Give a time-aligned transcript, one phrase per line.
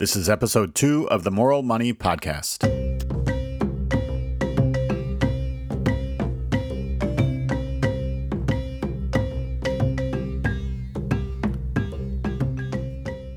[0.00, 2.64] This is episode two of the Moral Money Podcast.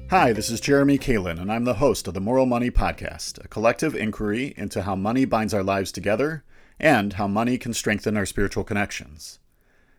[0.10, 3.50] Hi, this is Jeremy Kalin, and I'm the host of the Moral Money Podcast, a
[3.50, 6.46] collective inquiry into how money binds our lives together
[6.80, 9.40] and how money can strengthen our spiritual connections.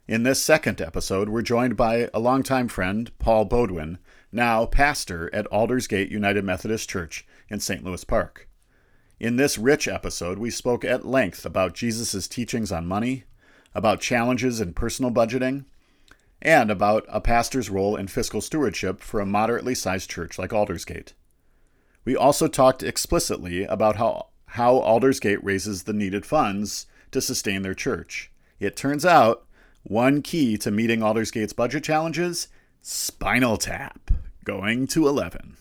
[0.07, 3.97] In this second episode, we're joined by a longtime friend, Paul Beaudoin,
[4.31, 7.83] now pastor at Aldersgate United Methodist Church in St.
[7.83, 8.47] Louis Park.
[9.19, 13.25] In this rich episode, we spoke at length about Jesus' teachings on money,
[13.75, 15.65] about challenges in personal budgeting,
[16.43, 21.15] and about a pastor's role in fiscal stewardship for a moderately sized church like Aldersgate.
[22.05, 27.73] We also talked explicitly about how, how Aldersgate raises the needed funds to sustain their
[27.73, 28.31] church.
[28.61, 29.47] It turns out
[29.85, 32.49] one key to meeting Aldersgate's budget challenges
[32.83, 34.11] Spinal Tap,
[34.45, 35.57] going to 11.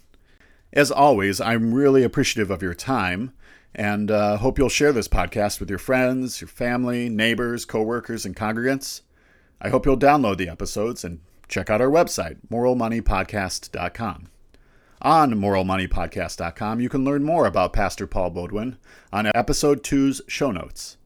[0.74, 3.32] As always, I'm really appreciative of your time
[3.76, 8.36] and uh, hope you'll share this podcast with your friends, your family, neighbors, coworkers, and
[8.36, 9.02] congregants.
[9.62, 14.28] I hope you'll download the episodes and check out our website, moralmoneypodcast.com.
[15.02, 18.78] On moralmoneypodcast.com, you can learn more about Pastor Paul Beaudoin
[19.12, 20.98] on episode 2's show notes,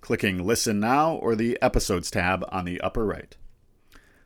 [0.00, 3.36] clicking Listen Now or the Episodes tab on the upper right.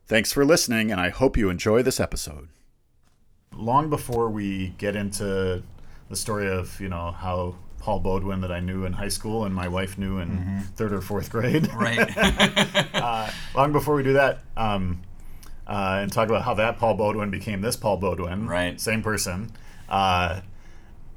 [0.06, 2.48] Thanks for listening, and I hope you enjoy this episode.
[3.54, 5.62] Long before we get into
[6.08, 9.54] the story of, you know, how Paul Beaudoin that I knew in high school and
[9.54, 10.58] my wife knew in mm-hmm.
[10.74, 11.72] third or fourth grade.
[11.74, 11.98] Right.
[12.94, 15.00] uh, long before we do that, um,
[15.66, 18.46] uh, and talk about how that Paul Beaudoin became this Paul Beaudoin.
[18.46, 18.78] Right.
[18.80, 19.52] Same person.
[19.88, 20.40] Uh,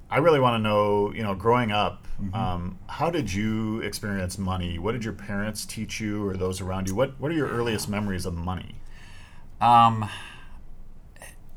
[0.10, 2.34] I really want to know, you know, growing up, mm-hmm.
[2.34, 4.80] um, how did you experience money?
[4.80, 6.96] What did your parents teach you or those around you?
[6.96, 8.76] What What are your earliest memories of money?
[9.60, 10.10] Um,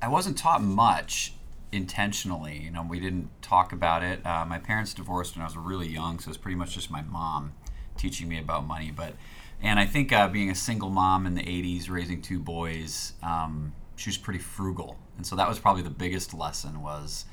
[0.00, 1.34] I wasn't taught much
[1.72, 2.58] intentionally.
[2.58, 4.25] You know, we didn't talk about it.
[4.25, 7.03] Uh, my parents divorced when I was really young, so it's pretty much just my
[7.03, 7.53] mom
[7.97, 8.91] teaching me about money.
[8.94, 9.14] But
[9.62, 13.72] and I think uh, being a single mom in the '80s, raising two boys, um,
[13.97, 16.82] she was pretty frugal, and so that was probably the biggest lesson.
[16.82, 17.26] Was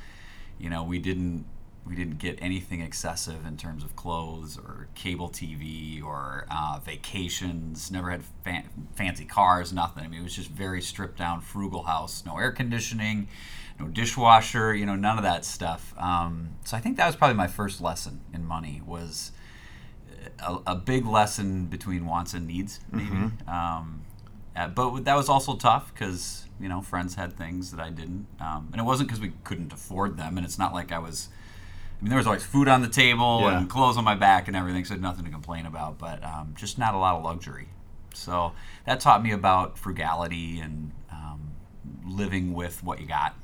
[0.59, 1.45] you know we didn't
[1.87, 7.89] we didn't get anything excessive in terms of clothes or cable TV or uh, vacations.
[7.91, 8.63] Never had fa-
[8.95, 10.03] fancy cars, nothing.
[10.03, 12.23] I mean, it was just very stripped down, frugal house.
[12.25, 13.27] No air conditioning,
[13.79, 14.75] no dishwasher.
[14.75, 15.93] You know, none of that stuff.
[15.97, 19.31] Um, so I think that was probably my first lesson in money was
[20.39, 23.09] a, a big lesson between wants and needs, maybe.
[23.09, 23.49] Mm-hmm.
[23.49, 24.01] Um,
[24.55, 28.27] uh, but that was also tough because you know friends had things that I didn't,
[28.39, 30.37] um, and it wasn't because we couldn't afford them.
[30.37, 31.29] And it's not like I was
[31.99, 33.57] I mean, there was always food on the table yeah.
[33.57, 35.97] and clothes on my back and everything, so nothing to complain about.
[35.97, 37.69] But um, just not a lot of luxury.
[38.13, 38.53] So
[38.85, 41.51] that taught me about frugality and um,
[42.05, 43.35] living with what you got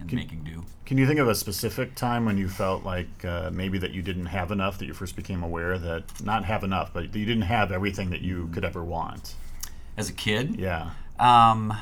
[0.00, 0.64] and can, making do.
[0.84, 4.02] Can you think of a specific time when you felt like uh, maybe that you
[4.02, 7.42] didn't have enough, that you first became aware that not have enough, but you didn't
[7.42, 9.34] have everything that you could ever want?
[9.96, 10.56] As a kid?
[10.56, 10.90] Yeah.
[11.18, 11.72] Um,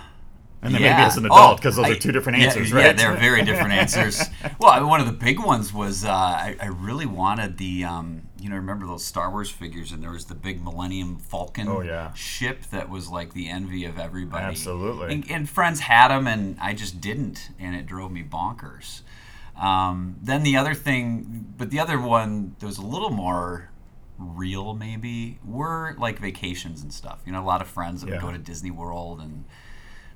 [0.63, 0.97] and then yeah.
[0.97, 2.85] maybe as an adult, because oh, those I, are two different answers, yeah, right?
[2.87, 4.23] Yeah, they're very different answers.
[4.59, 7.85] Well, I mean, one of the big ones was uh, I, I, really wanted the,
[7.85, 11.69] um, you know, remember those Star Wars figures, and there was the big Millennium Falcon
[11.69, 12.13] oh, yeah.
[12.13, 14.45] ship that was like the envy of everybody.
[14.45, 15.15] Absolutely.
[15.15, 19.01] And, and friends had them, and I just didn't, and it drove me bonkers.
[19.59, 23.71] Um, then the other thing, but the other one that was a little more
[24.19, 27.21] real, maybe, were like vacations and stuff.
[27.25, 29.45] You know, a lot of friends that would go to Disney World and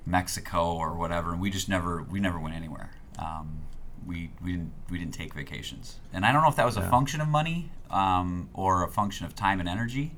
[0.06, 2.90] Mexico or whatever, and we just never we never went anywhere.
[3.18, 3.62] Um,
[4.06, 6.86] we we didn't we didn't take vacations, and I don't know if that was yeah.
[6.86, 10.12] a function of money um, or a function of time and energy,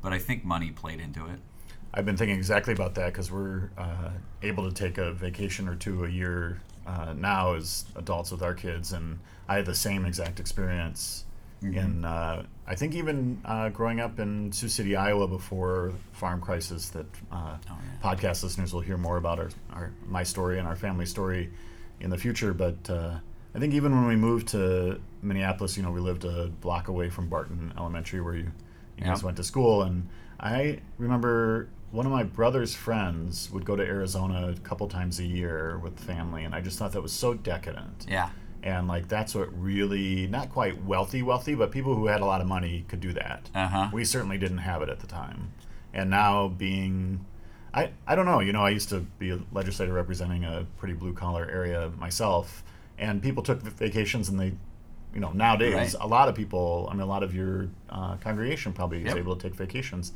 [0.00, 1.38] but I think money played into it.
[1.94, 4.10] I've been thinking exactly about that because we're uh,
[4.42, 8.54] able to take a vacation or two a year uh, now as adults with our
[8.54, 9.18] kids, and
[9.48, 11.24] I had the same exact experience
[11.62, 11.78] mm-hmm.
[11.78, 16.90] in uh, I think even uh, growing up in Sioux City, Iowa, before farm crisis,
[16.90, 17.76] that uh, oh, yeah.
[18.02, 21.50] podcast listeners will hear more about our, our my story and our family story
[22.00, 22.54] in the future.
[22.54, 23.16] But uh,
[23.54, 27.10] I think even when we moved to Minneapolis, you know, we lived a block away
[27.10, 28.52] from Barton Elementary, where you,
[28.96, 30.08] you guys went to school, and
[30.38, 35.24] I remember one of my brother's friends would go to Arizona a couple times a
[35.24, 38.06] year with family, and I just thought that was so decadent.
[38.08, 38.30] Yeah
[38.62, 42.40] and like that's what really not quite wealthy wealthy but people who had a lot
[42.40, 43.88] of money could do that uh-huh.
[43.92, 45.52] we certainly didn't have it at the time
[45.92, 47.24] and now being
[47.74, 50.94] I, I don't know you know i used to be a legislator representing a pretty
[50.94, 52.62] blue collar area myself
[52.98, 54.52] and people took vacations and they
[55.14, 55.94] you know nowadays right.
[56.00, 59.08] a lot of people i mean a lot of your uh, congregation probably yep.
[59.08, 60.12] is able to take vacations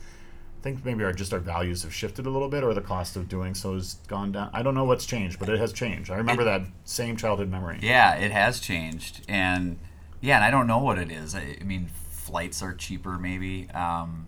[0.66, 3.28] think maybe our just our values have shifted a little bit, or the cost of
[3.28, 4.50] doing so has gone down.
[4.52, 6.10] I don't know what's changed, but it has changed.
[6.10, 7.78] I remember that same childhood memory.
[7.80, 9.78] Yeah, it has changed, and
[10.20, 11.36] yeah, and I don't know what it is.
[11.36, 13.70] I, I mean, flights are cheaper, maybe.
[13.70, 14.26] Um,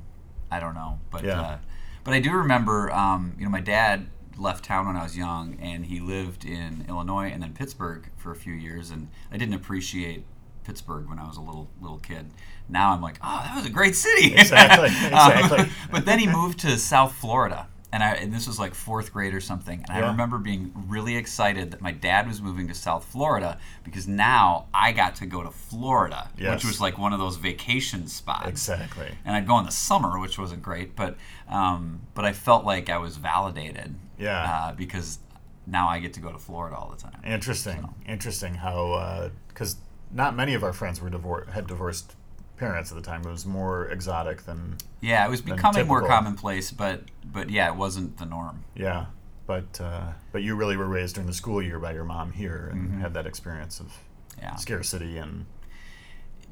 [0.50, 1.40] I don't know, but Yeah.
[1.40, 1.58] uh,
[2.04, 2.92] but I do remember.
[2.92, 4.06] Um, you know, my dad
[4.36, 8.30] left town when I was young, and he lived in Illinois and then Pittsburgh for
[8.30, 10.24] a few years, and I didn't appreciate
[10.68, 12.26] Pittsburgh when I was a little little kid.
[12.68, 14.34] Now I'm like, oh, that was a great city.
[14.36, 18.74] Exactly, Um, but then he moved to South Florida, and I and this was like
[18.74, 19.82] fourth grade or something.
[19.88, 24.06] And I remember being really excited that my dad was moving to South Florida because
[24.06, 26.56] now I got to go to Florida, Yes.
[26.56, 28.46] which was like one of those vacation spots.
[28.48, 29.08] Exactly.
[29.24, 31.16] And I'd go in the summer, which wasn't great, but
[31.48, 33.94] um, but I felt like I was validated.
[34.18, 34.42] Yeah.
[34.44, 35.18] Uh, because
[35.66, 37.20] now I get to go to Florida all the time.
[37.24, 37.88] Interesting.
[38.06, 39.76] Interesting how because
[40.12, 42.14] not many of our friends were divor- had divorced
[42.56, 43.22] parents at the time.
[43.22, 47.76] It was more exotic than Yeah, it was becoming more commonplace, but but yeah, it
[47.76, 48.64] wasn't the norm.
[48.74, 49.06] yeah.
[49.46, 52.68] But uh, but you really were raised during the school year by your mom here
[52.70, 54.40] and had that experience of Mm-hmm.
[54.46, 54.54] Yeah.
[54.56, 55.46] scarcity and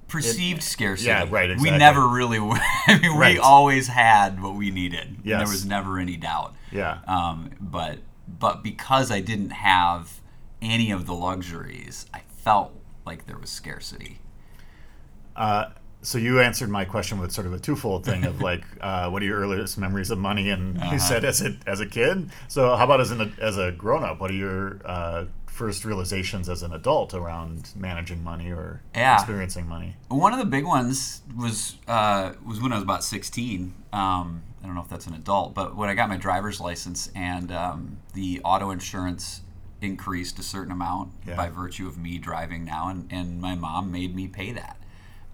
[0.09, 1.09] perceived scarcity.
[1.09, 2.39] yeah, right, We never really.
[2.41, 2.57] were-
[2.87, 3.35] I mean, Right.
[3.35, 5.17] we always had what we needed.
[5.25, 5.41] Yes.
[5.41, 6.55] There was never any doubt.
[6.73, 6.99] yeah.
[7.07, 7.99] Um, but
[8.29, 10.21] but because I didn't have
[10.63, 12.73] any of the luxuries, I felt
[13.07, 14.19] like there was scarcity.
[15.35, 15.71] Uh,
[16.03, 19.23] so you answered my question with sort of a twofold thing of like, uh, what
[19.23, 20.51] are your earliest memories of money?
[20.51, 20.93] And Uh-huh.
[20.93, 22.31] you said as a as a kid.
[22.49, 24.21] So how about as an as a grown up?
[24.21, 29.15] What are your uh, first realizations as an adult around managing money or Yeah.
[29.15, 29.97] experiencing money?
[30.09, 33.75] One of the big ones was uh, was when I was about 16.
[33.93, 37.11] Um, I don't know if that's an adult, but when I got my driver's license
[37.15, 39.41] and um, the auto insurance
[39.87, 41.37] increased a certain amount Yeah.
[41.37, 44.77] by virtue of me driving now, and, and my mom made me pay that.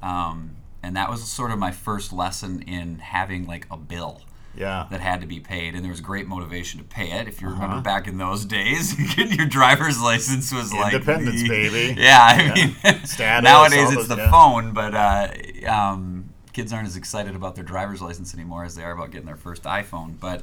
[0.03, 4.23] Um, and that was sort of my first lesson in having like a bill
[4.57, 4.87] Yeah.
[4.91, 7.27] that had to be paid, and there was great motivation to pay it.
[7.29, 7.83] If you remember Uh-huh.
[7.83, 12.01] back in those days, getting your driver's license was like Independence, the- baby.
[12.01, 12.55] Yeah, I Yeah.
[12.55, 14.31] mean, Status, nowadays it's those- the yeah.
[14.31, 15.29] phone, but uh,
[15.69, 19.27] um, kids aren't as excited about their driver's license anymore as they are about getting
[19.27, 20.19] their first iPhone.
[20.21, 20.43] But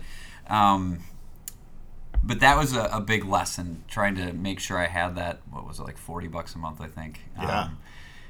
[0.50, 1.00] um,
[2.24, 5.40] but that was a, a big lesson, trying to make sure I had that.
[5.50, 6.82] What was it like, forty bucks a month?
[6.82, 7.22] I think.
[7.38, 7.70] Um, Yeah.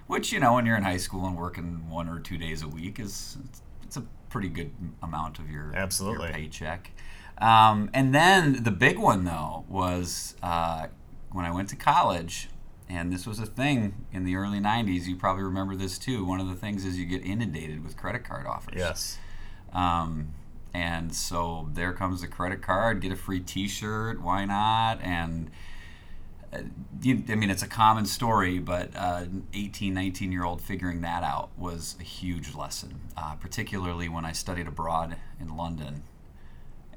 [0.08, 2.68] which you know, when you're in high school and working one or two days a
[2.68, 4.72] week, is it's, it's a pretty good
[5.02, 6.26] amount of your Absolutely.
[6.28, 6.92] your paycheck.
[7.40, 10.88] Um, and then the big one though was uh,
[11.32, 12.50] when I went to college,
[12.90, 15.06] and this was a thing in the early '90s.
[15.06, 16.26] You probably remember this too.
[16.26, 18.76] One of the things is you get inundated with credit card offers.
[18.78, 19.18] Yes.
[19.72, 20.34] Um,
[20.74, 25.02] and so there comes the credit card, get a free T-shirt, why not?
[25.02, 25.50] And
[26.52, 26.60] uh,
[27.02, 31.24] you, I mean, it's a common story, but uh, 18, 19 year old figuring that
[31.24, 36.04] out was a huge lesson, uh, particularly when I studied abroad in London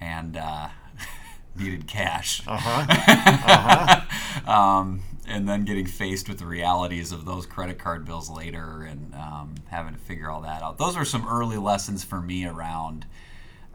[0.01, 0.69] and uh,
[1.57, 2.43] needed cash.
[2.47, 4.01] Uh huh.
[4.51, 9.15] um, and then getting faced with the realities of those credit card bills later and
[9.15, 10.79] um, having to figure all that out.
[10.79, 13.07] Those were some early lessons for me around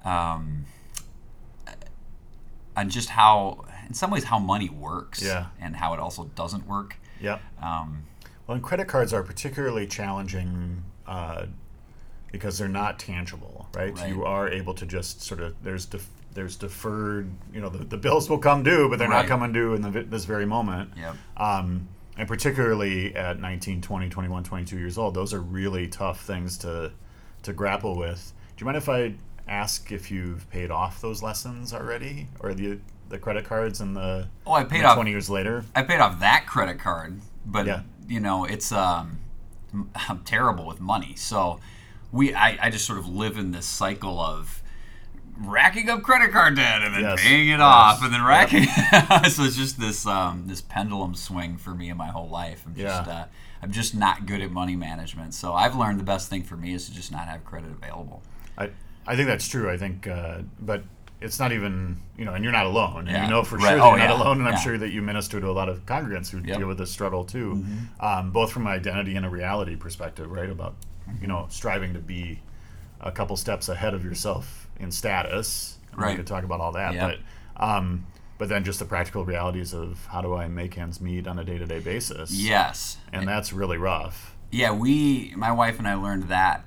[0.08, 0.66] um,
[2.76, 5.48] on just how, in some ways, how money works Yeah.
[5.60, 6.98] and how it also doesn't work.
[7.22, 7.42] Yep.
[7.62, 8.04] Um,
[8.46, 11.48] Well, and credit cards are particularly challenging uh,
[12.32, 13.94] because they're not tangible, right?
[13.98, 14.10] Right.
[14.10, 17.98] You are able to just sort of there's def- there's deferred, you know, the, the
[17.98, 19.24] bills will come due, but they're Right.
[19.24, 20.92] not coming due in the, this very moment.
[20.96, 21.16] Yep.
[21.38, 26.58] Um, and particularly at 19, 20, 21, 22 years old, those are really tough things
[26.60, 26.92] to
[27.44, 28.34] to grapple with.
[28.56, 29.16] Do you mind if I
[29.48, 34.28] ask if you've paid off those lessons already, or the the credit cards and the
[34.46, 34.96] oh, I paid off.
[34.96, 35.64] 20 years later?
[35.76, 37.82] I paid off that credit card, but Yeah.
[38.08, 39.20] you know, it's um,
[40.10, 41.16] I'm terrible with money.
[41.16, 41.60] So
[42.12, 44.62] we, I, I just sort of live in this cycle of
[45.40, 47.22] racking up credit card debt and then Yes.
[47.22, 47.62] paying it Yes.
[47.62, 48.64] off and then racking.
[49.30, 52.64] so it's just this um, this pendulum swing for me in my whole life.
[52.66, 53.14] I'm just Yeah.
[53.14, 53.26] uh,
[53.62, 55.34] I'm just not good at money management.
[55.34, 58.22] So I've learned the best thing for me is to just not have credit available.
[58.58, 58.72] I,
[59.08, 59.70] I think that's true.
[59.70, 60.84] I think, uh, but
[61.22, 63.08] it's not even you know, and you're not alone.
[63.08, 63.24] And Yeah.
[63.26, 63.70] you know for Right.
[63.78, 64.40] sure Oh, you're not alone.
[64.40, 66.46] And I'm sure that you minister to a lot of congregants who Yep.
[66.48, 66.60] Mm-hmm.
[66.60, 67.66] deal with this struggle too,
[68.00, 70.50] um, both from an identity and a reality perspective, right?
[70.50, 70.76] About
[71.10, 71.22] Mm-hmm.
[71.22, 72.42] you know striving to be
[73.00, 75.78] a couple steps ahead of yourself in status.
[75.96, 76.12] Right.
[76.12, 77.02] We could talk about all that, Yep.
[77.56, 77.64] but.
[77.64, 78.06] Um,
[78.40, 81.44] but then just the practical realities of how do I make ends meet on a
[81.44, 82.30] day to day basis?
[82.32, 82.98] Yes.
[83.12, 84.36] And that's really rough.
[84.52, 86.64] Yeah, we, my wife and I learned that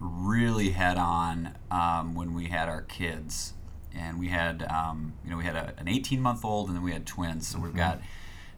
[0.00, 3.54] really head on um, when we had our kids.
[3.94, 6.82] And we had, um, you know, we had a, an 18 month old and then
[6.82, 7.46] we had twins.
[7.46, 8.00] So we've got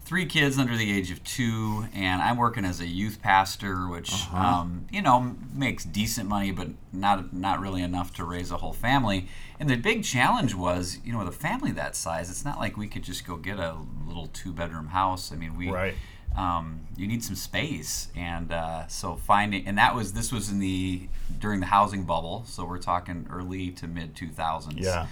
[0.06, 4.12] three kids under the age of two, and I'm working as a youth pastor, which
[4.12, 4.60] uh-huh.
[4.60, 8.72] um, you know makes decent money, but not not really enough to raise a whole
[8.72, 9.26] family.
[9.58, 12.76] And the big challenge was, you know, with a family that size, it's not like
[12.76, 13.76] we could just go get a
[14.06, 15.32] little two bedroom house.
[15.32, 15.70] I mean, we.
[15.70, 15.94] Right.
[16.36, 20.58] Um, you need some space, and uh, so finding, and that was this was in
[20.58, 24.80] the during the housing bubble, so we're talking early to mid two thousands.
[24.80, 25.06] Yeah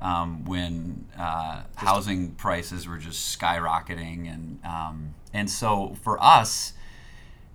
[0.00, 6.72] um, when uh, housing prices were just skyrocketing, and um, and so for us,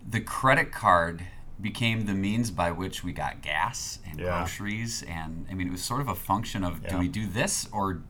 [0.08, 1.24] the credit card
[1.60, 4.40] became the means by which we got gas and yeah.
[4.40, 6.92] groceries, and I mean it was sort of a function of yeah.
[6.92, 8.04] do we do this or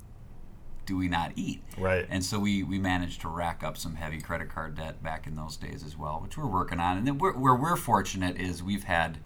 [0.85, 1.63] do we not eat?
[1.77, 2.05] Right.
[2.09, 5.35] And so we, we managed to rack up some heavy credit card debt back in
[5.35, 6.97] those days as well, which we're working on.
[6.97, 9.19] And then we're, where we're fortunate is we've had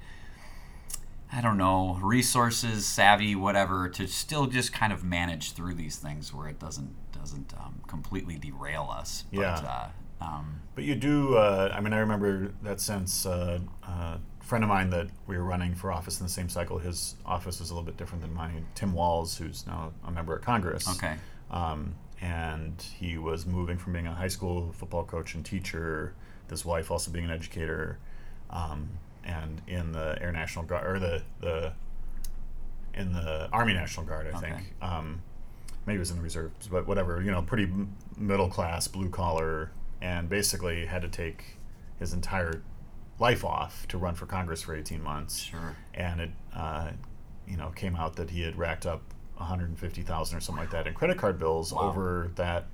[1.31, 6.33] I don't know, resources, savvy, whatever, to still just kind of manage through these things
[6.33, 9.25] where it doesn't doesn't um, completely derail us.
[9.31, 9.57] But, yeah.
[10.21, 11.37] Uh, um, but you do.
[11.37, 13.25] Uh, I mean, I remember that sense.
[13.25, 16.49] Uh, uh, a friend of mine that we were running for office in the same
[16.49, 16.79] cycle.
[16.79, 18.65] His office is a little bit different than mine.
[18.73, 20.89] Tim Walz, who's now a member of Congress.
[20.89, 21.15] Okay.
[21.51, 26.13] Um, and he was moving from being a high school football coach and teacher.
[26.50, 28.00] His wife also being an educator.
[28.50, 28.89] Um,
[29.24, 31.74] and in the Air National Guard or the the
[32.94, 34.51] in the Army National Guard, I okay.
[34.51, 34.74] think.
[34.82, 35.22] Um,
[35.86, 37.22] maybe it was in the reserves, but whatever.
[37.22, 37.72] You know, pretty
[38.18, 41.58] middle class, blue collar, and basically had to take
[42.00, 42.62] his entire
[43.20, 45.39] life off to run for Congress for 18 months.
[45.39, 45.75] Sure.
[45.94, 46.91] And it, uh,
[47.48, 49.01] you know, came out that he had racked up
[49.39, 51.81] 150,000 or something like that in credit card bills wow.
[51.81, 52.67] over that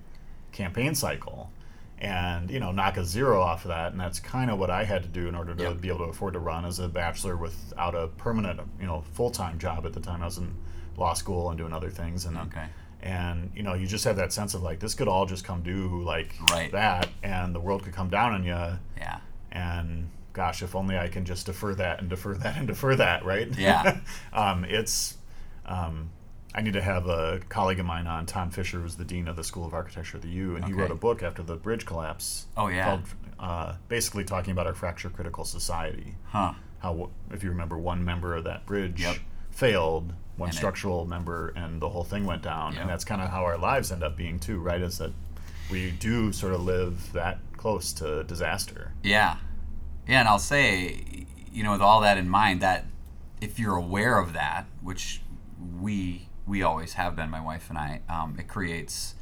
[0.51, 1.51] campaign cycle
[1.99, 4.83] and you know knock a zero off of that and that's kind of what i
[4.83, 5.81] had to do in order to yep.
[5.81, 9.57] be able to afford to run as a bachelor without a permanent you know full-time
[9.57, 10.53] job at the time i was in
[10.97, 12.65] law school and doing other things and okay.
[13.01, 15.61] and you know you just have that sense of like this could all just come
[15.63, 16.71] due like right.
[16.71, 19.19] that and the world could come down on you yeah
[19.51, 23.23] and gosh if only i can just defer that and defer that and defer that
[23.23, 23.99] right yeah
[24.33, 25.17] um, it's
[25.65, 26.09] um,
[26.57, 28.25] I need to have a colleague of mine on.
[28.25, 30.73] Tom Fisher was the dean of the School of Architecture at the U, and okay.
[30.73, 32.47] he wrote a book after the bridge collapse.
[32.55, 33.01] Oh yeah, called
[33.37, 36.15] uh, basically talking about our fracture critical society.
[36.27, 36.53] Huh?
[36.79, 39.17] How, if you remember, one member of that bridge yep.
[39.51, 42.71] failed, one and structural it, member, and the whole thing went down.
[42.73, 42.81] Yep.
[42.81, 44.81] And that's kind of how our lives end up being too, right?
[44.81, 45.11] Is that
[45.69, 48.93] we do sort of live that close to disaster.
[49.03, 49.37] Yeah,
[50.07, 52.85] yeah, and I'll say, you know, with all that in mind, that
[53.41, 55.21] if you're aware of that, which
[55.81, 59.15] we we always have been, my wife and I, um, it creates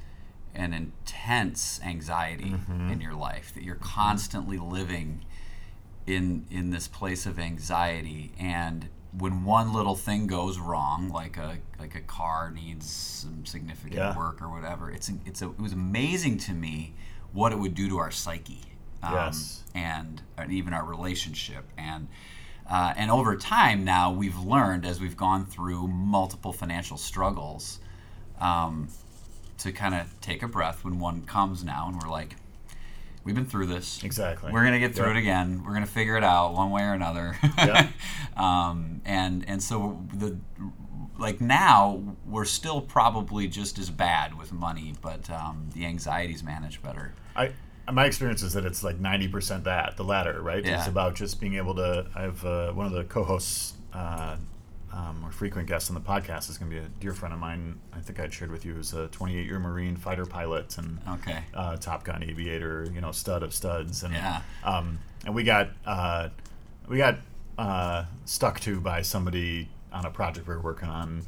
[0.56, 2.92] an intense anxiety mm-hmm.
[2.92, 5.26] in your life that you're constantly living
[6.06, 11.58] in in this place of anxiety and when one little thing goes wrong like a
[11.80, 14.18] like a car needs some significant yeah.
[14.18, 16.94] work or whatever it's it's a, it was amazing to me
[17.32, 19.64] what it would do to our psyche um, yes.
[19.76, 22.08] and, and even our relationship and
[22.70, 27.80] uh, and over time now, we've learned as we've gone through multiple financial struggles
[28.40, 28.88] um,
[29.60, 32.36] to kind of take a breath when one comes now and we're like,
[33.24, 34.04] we've been through this.
[34.04, 34.52] Exactly.
[34.52, 35.64] We're gonna get through it again.
[35.66, 37.38] We're gonna figure it out one way or another.
[37.58, 37.90] Yeah.
[38.38, 40.38] um, and and so the
[41.18, 46.82] like now we're still probably just as bad with money, but um, the anxiety's managed
[46.82, 47.14] better.
[47.36, 47.52] I
[47.92, 50.80] my experience is that it's like 90% that the latter right yeah.
[50.80, 54.38] it's about just being able to i have uh, one of the co-hosts uh,
[54.92, 57.40] um, or frequent guests on the podcast is going to be a dear friend of
[57.40, 61.00] mine i think i shared with you who's a 28 year marine fighter pilot and
[61.10, 61.44] okay.
[61.54, 64.42] uh, top gun aviator you know stud of studs and yeah.
[64.64, 66.30] um, and we got uh,
[66.88, 67.18] we got
[67.58, 71.22] uh, stuck to by somebody on a project we were working on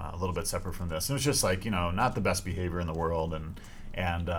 [0.00, 2.14] uh, a little bit separate from this and it was just like you know not
[2.14, 3.60] the best behavior in the world and
[3.92, 4.30] and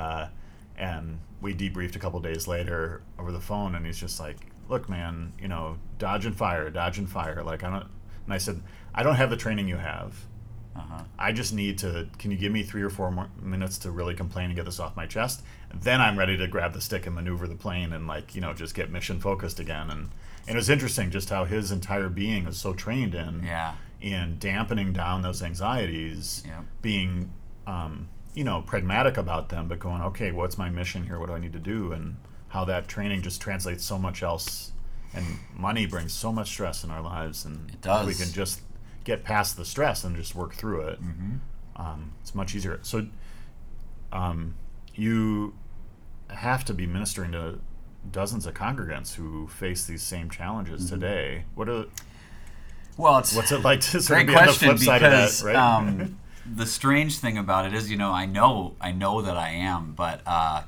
[0.81, 4.89] and we debriefed a couple days later over the phone, and he's just like, "Look,
[4.89, 7.87] man, you know, dodge and fire, dodge and fire." Like I don't,
[8.25, 8.61] and I said,
[8.93, 10.25] "I don't have the training you have.
[10.75, 11.03] Uh-huh.
[11.19, 12.09] I just need to.
[12.17, 14.79] Can you give me three or four more minutes to really complain and get this
[14.79, 15.43] off my chest?
[15.73, 18.53] Then I'm ready to grab the stick and maneuver the plane and like you know
[18.53, 20.09] just get mission focused again." And
[20.47, 23.75] and it was interesting just how his entire being is so trained in yeah.
[24.01, 26.63] in dampening down those anxieties, yep.
[26.81, 27.31] being
[27.67, 31.19] um, you know, pragmatic about them, but going, okay, what's my mission here?
[31.19, 31.91] What do I need to do?
[31.91, 32.15] And
[32.49, 34.71] how that training just translates so much else.
[35.13, 38.07] And money brings so much stress in our lives, and it does.
[38.07, 38.61] we can just
[39.03, 41.01] get past the stress and just work through it.
[41.01, 41.35] Mm-hmm.
[41.75, 42.79] Um, it's much easier.
[42.81, 43.07] So,
[44.13, 44.55] um,
[44.95, 45.53] you
[46.29, 47.59] have to be ministering to
[48.09, 50.95] dozens of congregants who face these same challenges mm-hmm.
[50.95, 51.43] today.
[51.55, 51.85] What are
[52.97, 55.41] well, it's what's it like to sort of be on the flip side of that,
[55.45, 55.55] right?
[55.55, 56.19] Um,
[56.53, 59.93] the strange thing about it is, you know, I know I know that I am,
[59.93, 60.63] but uh,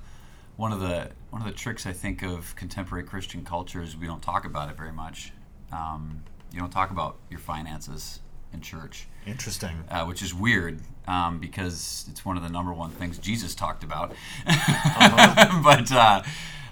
[0.55, 4.07] one of the one of the tricks I think of contemporary Christian culture is we
[4.07, 5.33] don't talk about it very much.
[5.71, 8.19] Um, you don't talk about your finances
[8.53, 9.83] in church, Interesting.
[9.89, 13.83] uh, which is weird um, because it's one of the number one things Jesus talked
[13.83, 14.13] about.
[15.63, 16.21] but uh,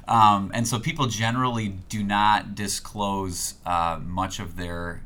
[0.07, 5.03] um, and so people generally do not disclose uh, much of their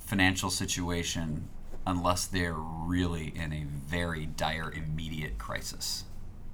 [0.00, 1.48] financial situation
[1.88, 6.04] unless they're really in a very dire immediate crisis.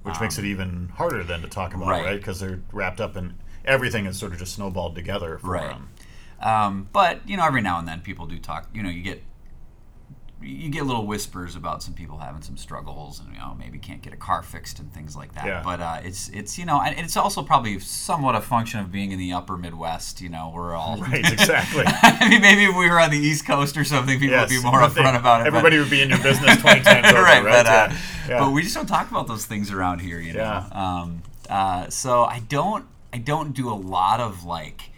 [0.03, 2.05] Which makes it even harder then to talk about, Um, right.
[2.05, 2.17] right?
[2.17, 5.69] Because they're wrapped up in everything is sort of just snowballed together for Right.
[5.69, 5.89] them.
[6.39, 8.69] Um, but you know, every now and then people do talk.
[8.73, 9.23] You know, you get
[10.45, 14.01] you get little whispers about some people having some struggles, and you know, maybe can't
[14.01, 15.45] get a car fixed and things like that.
[15.45, 15.61] Yeah.
[15.63, 19.11] But uh, it's it's you know, and it's also probably somewhat a function of being
[19.11, 20.21] in the upper Midwest.
[20.21, 21.83] You know, we're all Right, exactly.
[21.87, 24.57] I mean, maybe if we were on the East Coast or something, people Yes, would
[24.57, 25.43] be more but upfront about it.
[25.45, 27.43] but- Everybody would be in your business 20 times over, right?
[27.43, 27.95] right, but, uh.
[28.29, 28.39] Yeah.
[28.39, 30.39] but we just don't talk about those things around here, you know.
[30.39, 30.67] Yeah.
[30.71, 34.89] Um, uh, so I don't, I don't do a lot of like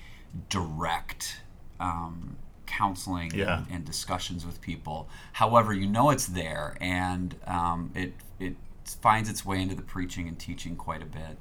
[0.49, 1.41] direct
[1.79, 2.37] um,
[2.67, 3.59] counseling Yeah.
[3.59, 5.07] and, and discussions with people.
[5.33, 8.55] However, you know it's there, and um, it it
[9.01, 11.38] finds its way into the preaching and teaching quite a bit.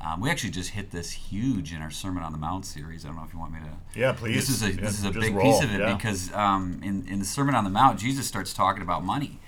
[0.00, 3.04] Um, we actually just hit this huge in our Sermon on the Mount series.
[3.04, 3.98] I don't know if you want me to.
[3.98, 4.34] Yeah, please.
[4.36, 5.94] This is a Yeah, this is a big roll, piece of it yeah.
[5.94, 9.38] because um, in in the Sermon on the Mount, Jesus starts talking about money,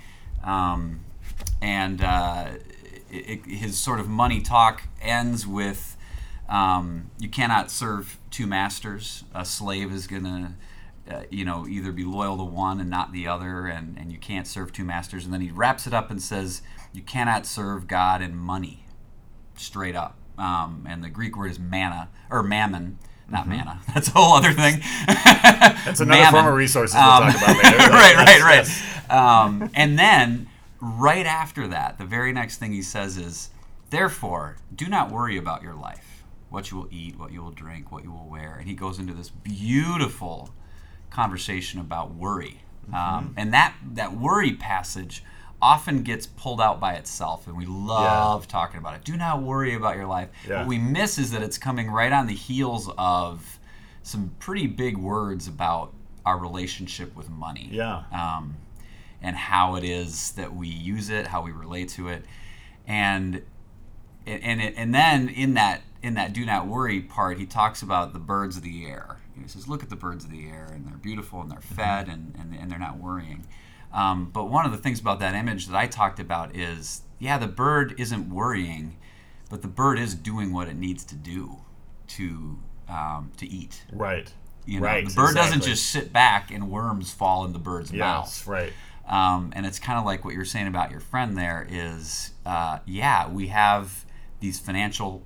[0.43, 1.01] um,
[1.61, 2.47] and uh,
[3.11, 5.97] it, it- his sort of money talk ends with,
[6.49, 9.25] um, "You cannot serve two masters.
[9.35, 10.55] A slave is gonna."
[11.09, 14.19] Uh, you know, either be loyal to one and not the other, and, and you
[14.19, 15.25] can't serve two masters.
[15.25, 18.85] And then he wraps it up and says, You cannot serve God and money
[19.57, 20.17] straight up.
[20.39, 22.99] Um, and the Greek word is manna or mammon,
[23.31, 23.81] not manna.
[23.95, 24.81] That's a whole other thing.
[25.07, 26.03] That's Mm-hmm.
[26.11, 27.77] another form of resources we'll talk about later.
[27.79, 28.67] right, right, right.
[28.67, 28.83] yes.
[29.09, 30.49] Um, and then
[30.81, 33.51] right after that, the very next thing he says is,
[33.91, 37.93] "Therefore, do not worry about your life, what you will eat, what you will drink,
[37.93, 40.51] what you will wear." And he goes into this beautiful
[41.17, 42.95] conversation about worry, Mm-hmm.
[42.95, 45.25] um, and that that worry passage
[45.61, 49.03] often gets pulled out by itself, and we love talking about it.
[49.03, 50.29] Do not worry about your life.
[50.49, 50.59] Yeah.
[50.59, 53.59] What we miss is that it's coming right on the heels of
[54.05, 55.93] some pretty big words about
[56.25, 58.03] our relationship with money Yeah.
[58.13, 58.57] um,
[59.23, 62.25] and how it is that we use it, how we relate to it,
[62.87, 63.43] and
[64.27, 68.13] and it, and then in that in that do not worry part, he talks about
[68.13, 69.17] the birds of the air.
[69.43, 72.09] He says, "Look at the birds of the air, and they're beautiful, and they're fed,
[72.09, 73.47] and, and and they're not worrying."
[73.93, 77.39] Um, but one of the things about that image that I talked about is, yeah,
[77.39, 78.97] the bird isn't worrying,
[79.49, 81.59] but the bird is doing what it needs to do
[82.09, 83.83] to um, to eat.
[83.93, 84.33] Right.
[84.67, 85.09] You know, right.
[85.09, 88.27] the bird doesn't just sit back and worms fall in the bird's mouth.
[88.27, 88.73] Yes, right.
[89.09, 92.81] Um, and it's kind of like what you're saying about your friend there is, uh,
[92.87, 94.05] yeah, we have
[94.41, 95.25] these financial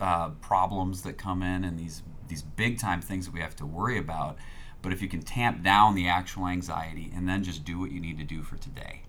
[0.00, 3.66] uh, problems that come in and these these big time things that we have to
[3.66, 4.36] worry about.
[4.82, 8.00] But if you can tamp down the actual anxiety and then just do what you
[8.00, 9.02] need to do for today,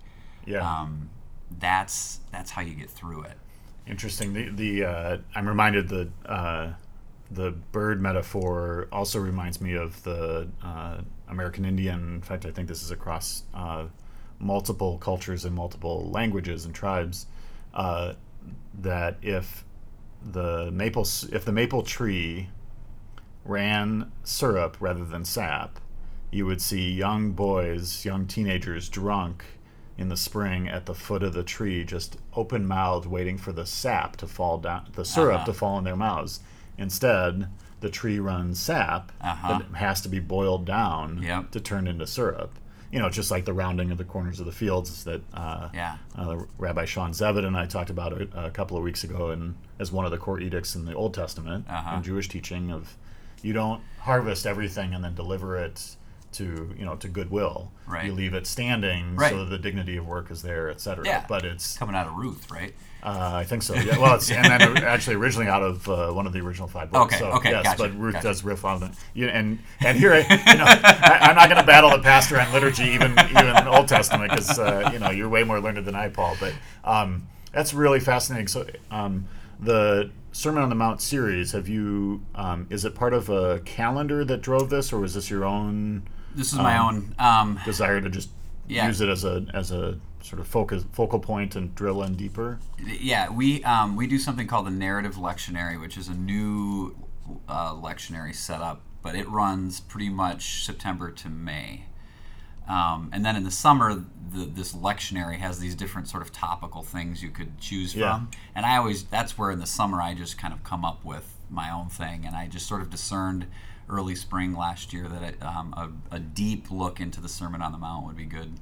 [0.45, 0.59] Yeah.
[0.59, 1.09] um,
[1.59, 3.37] that's that's how you get through it.
[3.85, 4.33] Interesting.
[4.33, 6.73] The the uh, I'm reminded that uh,
[7.31, 12.15] the bird metaphor also reminds me of the uh, American Indian.
[12.15, 13.85] In fact, I think this is across uh,
[14.39, 17.27] multiple cultures and multiple languages and tribes.
[17.73, 18.13] Uh,
[18.81, 19.63] that if
[20.31, 22.49] the maple if the maple tree
[23.47, 25.79] ran syrup rather than sap,
[26.31, 29.45] you would see young boys, young teenagers drunk
[29.97, 33.65] in the spring at the foot of the tree, just open mouthed, waiting for the
[33.65, 35.45] sap to fall down, the syrup Uh-huh.
[35.45, 36.39] to fall in their mouths.
[36.77, 37.47] Instead,
[37.79, 39.57] the tree runs sap Uh-huh.
[39.59, 41.51] that has to be boiled down Yep.
[41.51, 42.53] to turn into syrup.
[42.91, 45.97] You know, just like the rounding of the corners of the fields that uh, Yeah.
[46.17, 49.55] uh, Rabbi Sean Zevid and I talked about it a couple of weeks ago, and
[49.79, 51.97] as one of the core edicts in the Old Testament Uh-huh.
[51.97, 52.95] in Jewish teaching of
[53.41, 55.95] you don't harvest everything and then deliver it
[56.33, 57.71] to you know to goodwill.
[57.87, 58.05] Right.
[58.05, 59.31] You leave it standing Right.
[59.31, 61.05] so the dignity of work is there, etc.
[61.05, 61.25] Yeah.
[61.27, 62.73] But it's Coming out of Ruth, right?
[63.03, 63.75] uh, I think so.
[63.75, 63.97] Yeah.
[63.97, 67.13] Well, it's and then actually originally out of uh, one of the original five books.
[67.15, 68.27] Okay, So, okay, yes, gotcha, but Ruth gotcha.
[68.27, 68.91] does riff on it.
[69.13, 72.39] You, and and here, I, you know, I, I'm not going to battle the pastor
[72.39, 75.61] on liturgy, even even in the Old Testament, because uh, you know you're way more
[75.61, 76.35] learned than I, Paul.
[76.39, 78.47] But um, that's really fascinating.
[78.47, 79.27] So um,
[79.59, 82.23] the Sermon on the Mount series, have you?
[82.35, 86.07] Um, is it part of a calendar that drove this, or was this your own
[86.35, 87.15] This is my own.
[87.17, 88.29] Um, desire to just
[88.67, 88.85] Yeah.
[88.87, 92.59] use it as a as a sort of focus focal point and drill in deeper?
[92.85, 96.95] yeah, we um, we do something called the narrative lectionary, which is a new
[97.47, 101.85] uh, lectionary setup, but it runs pretty much September to May.
[102.67, 106.83] Um, and then in the summer, the, this lectionary has these different sort of topical
[106.83, 108.15] things you could choose Yeah.
[108.17, 108.31] from.
[108.55, 111.35] And I always, that's where in the summer I just kind of come up with
[111.49, 112.25] my own thing.
[112.25, 113.47] And I just sort of discerned
[113.89, 115.73] early spring last year that it, um,
[116.11, 118.53] a, a deep look into the Sermon on the Mount would be good.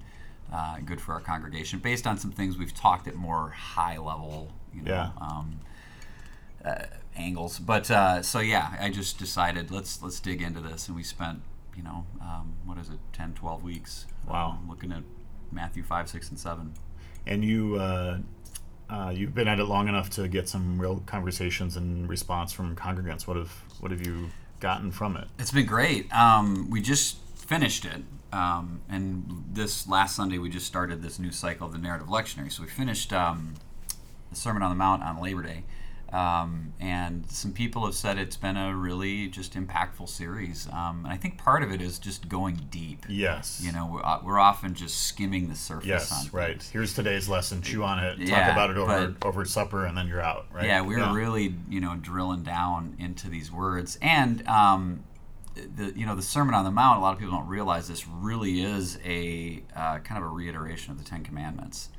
[0.54, 4.52] Uh, good for our congregation, based on some things we've talked at more high level,
[4.74, 5.10] you know, Yeah.
[5.20, 5.60] um,
[6.64, 6.84] uh,
[7.16, 7.58] angles.
[7.58, 11.42] But uh, so yeah, I just decided let's let's dig into this, and we spent
[11.76, 14.52] you know um, what is it 10, 12 weeks Wow.
[14.62, 15.02] um, looking at
[15.52, 16.74] Matthew five, six, and seven.
[17.28, 18.20] And you, uh,
[18.90, 22.76] uh, you've been at it long enough to get some real conversations and response from
[22.76, 23.28] congregants.
[23.28, 24.30] What have what have you
[24.60, 25.28] gotten from it?
[25.40, 26.12] It's been great.
[26.14, 28.04] Um, we just finished it.
[28.32, 32.52] Um, and this last Sunday, we just started this new cycle of the narrative lectionary.
[32.52, 33.54] So we finished um,
[34.30, 35.64] the Sermon on the Mount on Labor Day.
[36.14, 40.68] Um, and some people have said it's been a really just impactful series.
[40.72, 43.06] Um, and I think part of it is just going deep.
[43.10, 43.62] Yes.
[43.64, 46.30] You know, we're, uh, we're often just skimming the surface Yes.
[46.32, 46.62] Right.
[46.72, 47.62] Here's today's lesson.
[47.62, 48.18] Chew on it.
[48.18, 50.46] Talk Yeah, about it over but- over supper, and then you're out.
[50.54, 50.66] Right.
[50.66, 55.04] Yeah, we were really, you know, drilling down into these words, and um,
[55.56, 57.00] the, you know, the Sermon on the Mount.
[57.00, 60.92] A lot of people don't realize this really is a uh, kind of a reiteration
[60.92, 61.90] of the Ten Commandments.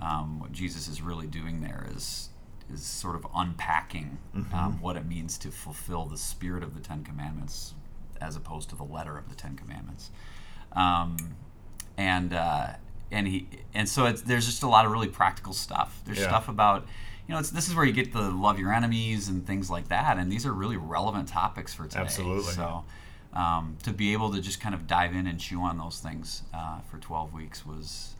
[0.00, 2.28] Um, what Jesus is really doing there is
[2.72, 4.18] is sort of unpacking
[4.52, 7.74] um, what it means to fulfill the spirit of the Ten Commandments,
[8.20, 10.10] as opposed to the letter of the Ten Commandments.
[10.72, 11.16] Um,
[11.96, 12.68] and uh,
[13.10, 16.00] and he and so it's, there's just a lot of really practical stuff.
[16.04, 16.28] There's Yeah.
[16.28, 16.86] stuff about
[17.26, 19.88] you know it's, this is where you get the love your enemies and things like
[19.88, 22.00] that, and these are really relevant topics for today.
[22.00, 22.52] Absolutely.
[22.52, 22.84] So
[23.32, 26.42] um, to be able to just kind of dive in and chew on those things
[26.54, 28.14] uh, for 12 weeks was,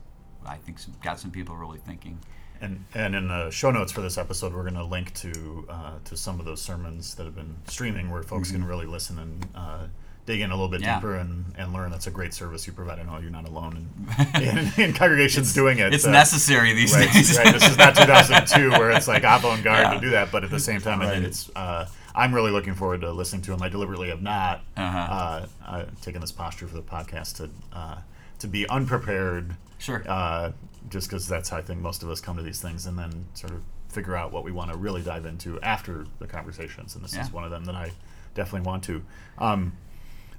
[0.44, 2.18] I think, some, got some people really thinking.
[2.60, 5.92] And and in the show notes for this episode, we're going to link to uh,
[6.04, 9.46] to some of those sermons that have been streaming, where folks can really listen and
[9.54, 9.78] uh,
[10.24, 10.88] dig in a little bit Mm-hmm.
[10.88, 10.94] Yeah.
[10.96, 11.90] deeper and, and learn.
[11.90, 12.98] That's a great service you provide.
[12.98, 13.88] I know you're not alone
[14.36, 15.94] in, in, in congregations doing it.
[15.94, 17.36] It's necessary these Right, days.
[17.38, 17.52] right.
[17.54, 19.94] This is not 2002 where it's like avant-garde Yeah.
[19.94, 21.50] to do that, but at the same time, I think it's.
[21.54, 23.62] Uh, I'm really looking forward to listening to them.
[23.62, 24.98] I deliberately have not Uh-huh.
[24.98, 27.96] uh, uh, taken this posture for the podcast to uh,
[28.38, 30.02] to be unprepared Sure.
[30.08, 30.52] uh,
[30.88, 33.26] just because that's how I think most of us come to these things, and then
[33.34, 36.94] sort of figure out what we want to really dive into after the conversations.
[36.94, 37.90] And this is one of them that I
[38.34, 39.02] definitely want to.
[39.38, 39.72] Um,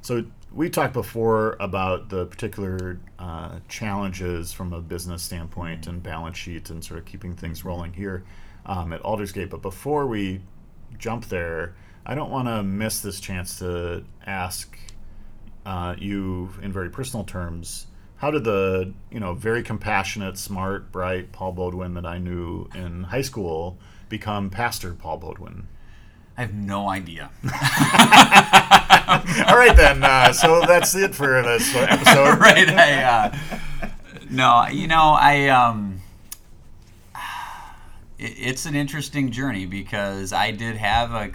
[0.02, 6.38] so we talked before about the particular uh, challenges from a business standpoint and balance
[6.38, 8.24] sheet and sort of keeping things rolling here
[8.66, 9.50] um, at Aldersgate.
[9.50, 10.40] But before we
[10.98, 14.78] jump there, I don't want to miss this chance to ask
[15.68, 21.32] uh, you in very personal terms how did the you know very compassionate smart bright
[21.32, 23.78] paul beaudoin that i knew in high school
[24.10, 25.66] become pastor paul beaudoin
[26.38, 27.32] I have no idea.
[29.48, 32.70] all right then uh, so that's it for this episode right.
[32.70, 33.36] I, uh,
[34.30, 36.00] no, you know, I um,
[38.20, 41.32] it, it's an interesting journey because I did have a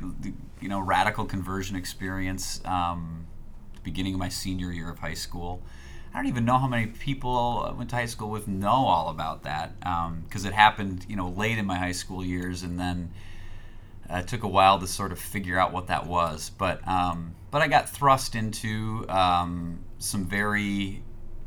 [0.60, 3.21] you know radical conversion experience um,
[3.82, 5.62] beginning of my senior year of high school.
[6.12, 9.08] I don't even know how many people I went to high school with know all
[9.08, 9.78] about that
[10.24, 13.12] because it happened you know late in my high school years and then
[14.10, 17.34] uh, it took a while to sort of figure out what that was, but um,
[17.50, 21.02] but I got thrust into um, some very,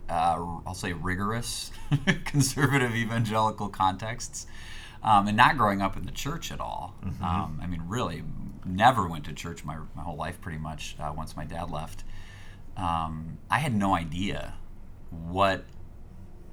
[0.10, 1.72] uh, I'll say, rigorous
[2.26, 4.48] conservative evangelical contexts,
[5.04, 6.96] um, and not growing up in the church at all.
[7.22, 8.24] Um, I mean, really,
[8.66, 10.96] never went to church my, my whole life, pretty much.
[11.00, 12.04] Uh, once my dad left,
[12.78, 14.56] um, I had no idea
[15.10, 15.66] what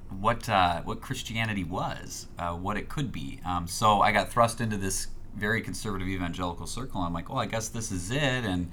[0.09, 3.39] what uh, what Christianity was, uh, what it could be.
[3.45, 7.01] Um, so I got thrust into this very conservative evangelical circle.
[7.01, 8.71] I'm like, well, I guess this is it, and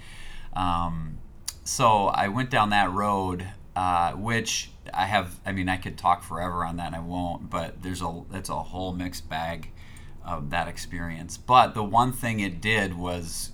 [0.55, 1.19] um,
[1.65, 5.41] so I went down that road, uh, which I have.
[5.47, 7.51] I mean, I could talk forever on that, and I won't.
[7.51, 9.71] But there's a it's a whole mixed bag
[10.25, 11.37] of that experience.
[11.37, 13.53] But the one thing it did was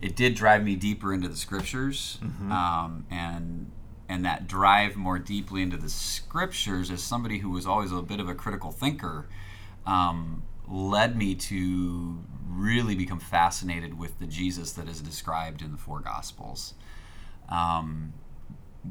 [0.00, 2.18] it did drive me deeper into the scriptures,
[2.50, 3.70] um, and
[4.08, 8.20] and that drive more deeply into the scriptures as somebody who was always a bit
[8.20, 9.26] of a critical thinker
[9.84, 15.76] um, led me to really become fascinated with the Jesus that is described in the
[15.78, 16.74] four Gospels.
[17.48, 18.12] Um,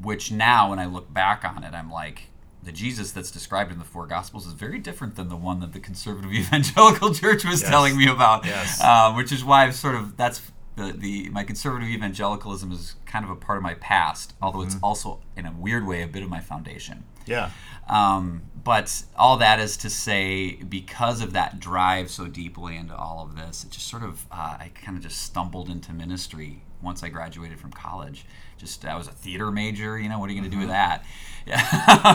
[0.02, 2.28] which now, when I look back on it, I'm like,
[2.62, 5.72] the Jesus that's described in the four Gospels is very different than the one that
[5.72, 7.70] the conservative evangelical church was Yes.
[7.70, 8.44] telling me about.
[8.44, 8.80] Yes.
[8.82, 10.40] Uh, which is why I've sort of that's
[10.76, 14.76] the, the my conservative evangelicalism is kind of a part of my past, although it's
[14.82, 17.04] also in a weird way a bit of my foundation.
[17.26, 17.50] Yeah.
[17.88, 23.22] Um, but all that is to say, because of that drive so deeply into all
[23.24, 27.02] of this, it just sort of, uh, I kind of just stumbled into ministry once
[27.02, 28.26] I graduated from college.
[28.58, 30.68] Just, I was a theater major, you know, what are you going to do with
[30.70, 31.04] that?
[31.46, 31.62] Yeah.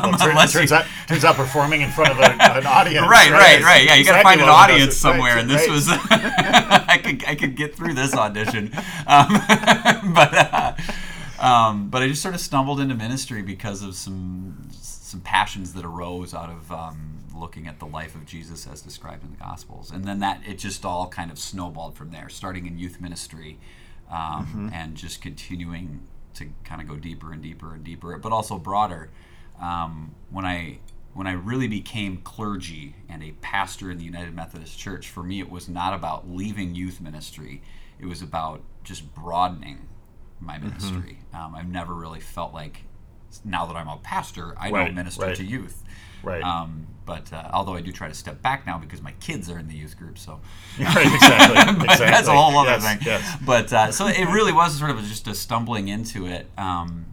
[0.03, 3.07] Well, turn, turns, you- out, turns out performing in front of a, an audience.
[3.09, 3.85] right, right, right.
[3.85, 4.73] Yeah, you got to find an what it does.
[4.81, 5.71] audience somewhere, Right, and this right.
[5.71, 5.87] was
[6.91, 8.71] I could I could get through this audition,
[9.07, 9.27] um,
[10.13, 10.73] but uh,
[11.39, 15.85] um, but I just sort of stumbled into ministry because of some some passions that
[15.85, 19.91] arose out of um, looking at the life of Jesus as described in the Gospels,
[19.91, 23.57] and then that it just all kind of snowballed from there, starting in youth ministry,
[24.09, 24.69] um, Mm-hmm.
[24.73, 26.01] and just continuing
[26.35, 29.09] to kind of go deeper and deeper and deeper, but also broader.
[29.61, 30.79] Um, when I
[31.13, 35.39] when I really became clergy and a pastor in the United Methodist Church, for me
[35.39, 37.61] it was not about leaving youth ministry.
[37.99, 39.87] It was about just broadening
[40.39, 40.67] my Mm-hmm.
[40.67, 41.19] ministry.
[41.33, 42.83] Um, I've never really felt like
[43.45, 45.35] now that I'm a pastor, I Right, don't minister right.
[45.35, 45.83] to youth.
[46.23, 46.41] Right.
[46.43, 49.57] Um, but uh, although I do try to step back now because my kids are
[49.57, 50.39] in the youth group, so
[50.79, 51.57] right, exactly.
[51.85, 52.05] exactly.
[52.07, 52.99] that's a whole other Yes, thing.
[53.05, 53.37] Yes.
[53.45, 56.47] But uh, so it really was sort of just a stumbling into it.
[56.57, 57.07] Um,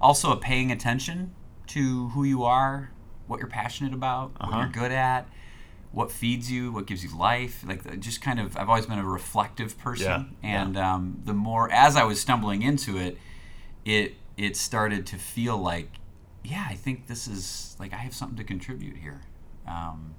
[0.00, 1.34] also, a paying attention
[1.68, 2.90] to who you are,
[3.30, 4.58] what you're passionate about, what Uh-huh.
[4.60, 5.28] you're good at,
[5.92, 7.64] what feeds you, what gives you life.
[7.66, 10.62] Like uh, just kind of, I've always been a reflective person, Yeah, yeah.
[10.62, 13.16] and um, the more as I was stumbling into it,
[13.84, 15.88] it it started to feel like,
[16.44, 19.20] yeah, I think this is like I have something to contribute here.
[19.66, 20.14] Um,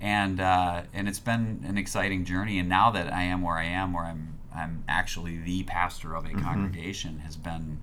[0.00, 2.58] and uh, and it's been an exciting journey.
[2.58, 6.24] And now that I am where I am, where I'm I'm actually the pastor of
[6.24, 6.42] a Mm-hmm.
[6.42, 7.80] congregation, has been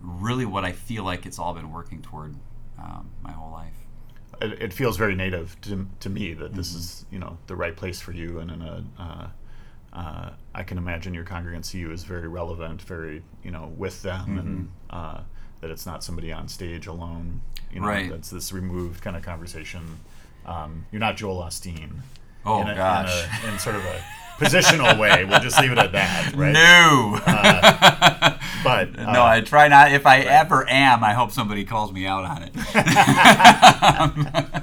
[0.00, 2.34] really what I feel like it's all been working toward
[2.78, 3.72] um, my whole life.
[4.40, 6.78] it, it feels very native to, to me that this Mm-hmm.
[6.78, 9.26] is you know the right place for you and in a uh,
[9.92, 14.38] uh, I can imagine your congregants you as very relevant very you know with them
[14.38, 14.96] and Mm-hmm.
[15.18, 15.20] uh,
[15.60, 17.40] that it's not somebody on stage alone
[17.72, 18.10] you know Right.
[18.10, 19.82] that's this removed kind of conversation
[20.46, 22.00] um, you're not Joel Osteen
[22.44, 24.04] Oh in, a, gosh, in, a, in sort of a
[24.36, 27.18] positional way we'll just leave it at that right no,
[28.64, 29.24] but uh, no.
[29.24, 29.92] I try not.
[29.92, 32.52] If I ever am, I hope somebody calls me out on it.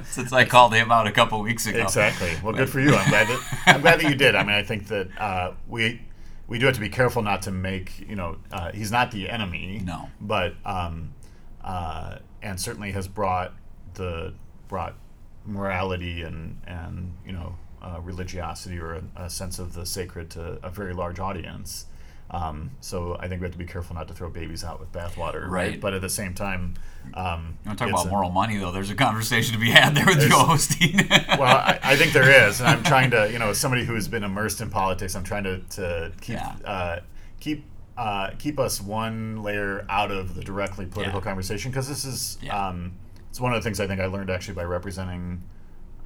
[0.06, 1.82] Since I called him out a couple weeks ago.
[1.82, 2.32] Exactly.
[2.42, 2.94] Well, good for you.
[2.94, 4.34] I'm glad that I'm glad that you did.
[4.34, 6.02] I mean, I think that uh, we
[6.48, 9.30] we do have to be careful not to make you know uh, he's not the
[9.30, 9.80] enemy.
[9.84, 10.10] No.
[10.20, 11.14] But um,
[11.62, 13.54] uh, and certainly has brought
[13.94, 14.34] the
[14.68, 14.96] brought
[15.44, 20.58] morality and and you know uh, religiosity or a, a sense of the sacred to
[20.62, 21.86] a very large audience.
[22.32, 24.90] Um, so I think we have to be careful not to throw babies out with
[24.90, 25.78] bathwater, Right.
[25.78, 26.74] But at the same time,
[27.12, 28.72] um, You want to talk it's about a- moral money, though?
[28.72, 31.08] There's a conversation to be had there with Joel Osteen.
[31.38, 34.08] well, I, I think there is, and I'm trying to, you know, as somebody who's
[34.08, 36.54] been immersed in politics, I'm trying to, to keep Yeah.
[36.64, 37.00] uh,
[37.38, 37.66] keep
[37.98, 41.24] uh, keep us one layer out of the directly political Yeah.
[41.24, 42.68] conversation because this is Yeah.
[42.68, 42.92] um,
[43.28, 45.42] it's one of the things I think I learned actually by representing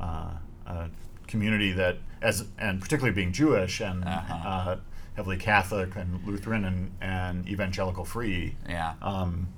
[0.00, 0.30] uh,
[0.66, 0.88] a
[1.28, 4.76] community that as and particularly being Jewish and Uh-huh.
[5.16, 8.94] Heavily Catholic and Lutheran and, and evangelical free yeah.
[9.02, 9.48] um,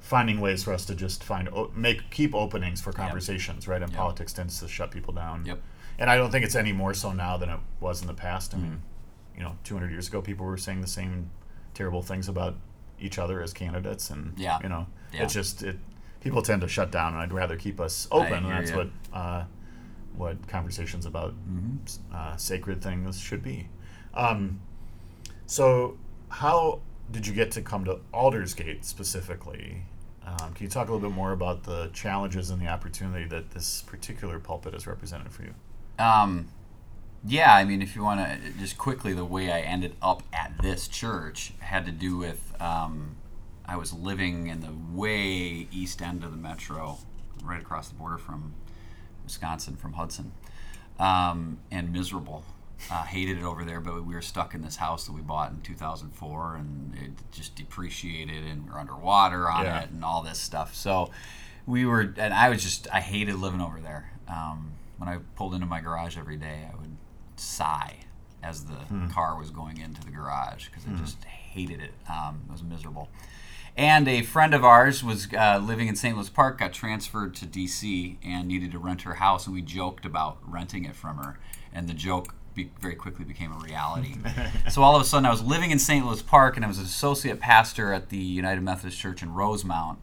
[0.00, 3.80] finding ways for us to just find o- make keep openings for conversations, right?
[3.82, 3.98] And Yep.
[3.98, 5.46] politics tends to shut people down.
[5.46, 5.62] Yep.
[5.98, 8.52] And I don't think it's any more so now than it was in the past.
[8.54, 8.82] I mean,
[9.34, 11.30] you know, 200 years ago, people were saying the same
[11.72, 12.56] terrible things about
[13.00, 14.58] each other as candidates, and Yeah.
[14.62, 15.22] you know, Yeah.
[15.24, 15.78] it's just it.
[16.20, 18.32] People tend to shut down, and I'd rather keep us open.
[18.44, 18.76] and that's ya.
[18.76, 19.44] what uh,
[20.16, 22.14] what conversations about Mm-hmm.
[22.14, 23.68] uh, sacred things should be.
[24.14, 24.60] Um,
[25.46, 25.96] so,
[26.28, 26.80] how
[27.10, 29.82] did you get to come to Aldersgate specifically?
[30.26, 33.52] Um, can you talk a little bit more about the challenges and the opportunity that
[33.52, 35.54] this particular pulpit has represented for you?
[35.98, 36.48] Um,
[37.24, 40.52] yeah, I mean, if you want to just quickly, the way I ended up at
[40.60, 43.16] this church had to do with um,
[43.64, 46.98] I was living in the way east end of the metro,
[47.42, 48.54] right across the border from
[49.24, 50.32] Wisconsin, from Hudson,
[50.98, 52.44] um, and miserable.
[52.90, 55.50] Uh, hated it over there, but we were stuck in this house that we bought
[55.50, 59.80] in 2004, and it just depreciated, and we were underwater on Yeah.
[59.82, 60.74] it, and all this stuff.
[60.74, 61.10] So
[61.66, 64.12] we were, and I was just, I hated living over there.
[64.28, 66.96] Um, when I pulled into my garage every day, I would
[67.36, 67.96] sigh
[68.42, 68.76] as the
[69.12, 71.92] car was going into the garage because I just hated it.
[72.08, 73.08] Um, it was miserable.
[73.76, 76.14] And a friend of ours was uh, living in St.
[76.16, 78.18] Louis Park, got transferred to D.C.
[78.24, 81.38] and needed to rent her house, and we joked about renting it from her.
[81.72, 84.16] And the joke be- very quickly became a reality.
[84.70, 86.04] so all of a sudden, I was living in St.
[86.04, 90.00] Louis Park, and I was an associate pastor at the United Methodist Church in Rosemount,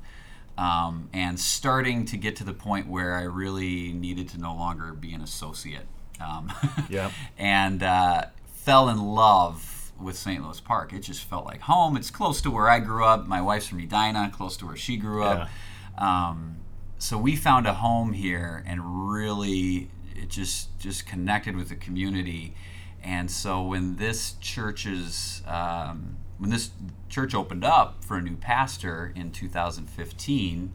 [0.57, 4.93] um, and starting to get to the point where I really needed to no longer
[4.93, 5.87] be an associate.
[6.21, 6.53] Um,
[6.89, 7.11] Yeah.
[7.37, 10.43] and uh, fell in love with St.
[10.43, 10.93] Louis Park.
[10.93, 11.97] It just felt like home.
[11.97, 13.25] It's close to where I grew up.
[13.27, 15.49] My wife's from Edina, close to where she grew up.
[15.97, 16.57] Um,
[16.99, 19.89] so we found a home here and really
[20.23, 22.55] it just just connected with the community.
[23.03, 26.71] And so when this church's um, when this
[27.09, 30.73] church opened up for a new pastor in 2015,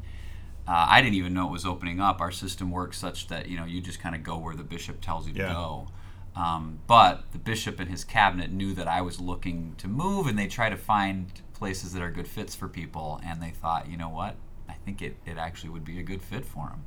[0.67, 2.21] uh, I didn't even know it was opening up.
[2.21, 5.01] Our system works such that you know you just kind of go where the bishop
[5.01, 5.89] tells you to go.
[6.37, 10.39] Um, but the bishop and his cabinet knew that I was looking to move, and
[10.39, 13.21] they try to find places that are good fits for people.
[13.25, 14.37] And they thought, you know what?
[14.69, 16.85] I think it, it actually would be a good fit for them.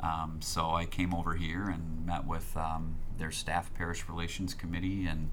[0.00, 5.06] Um, so I came over here and met with um, their staff parish relations committee,
[5.06, 5.30] and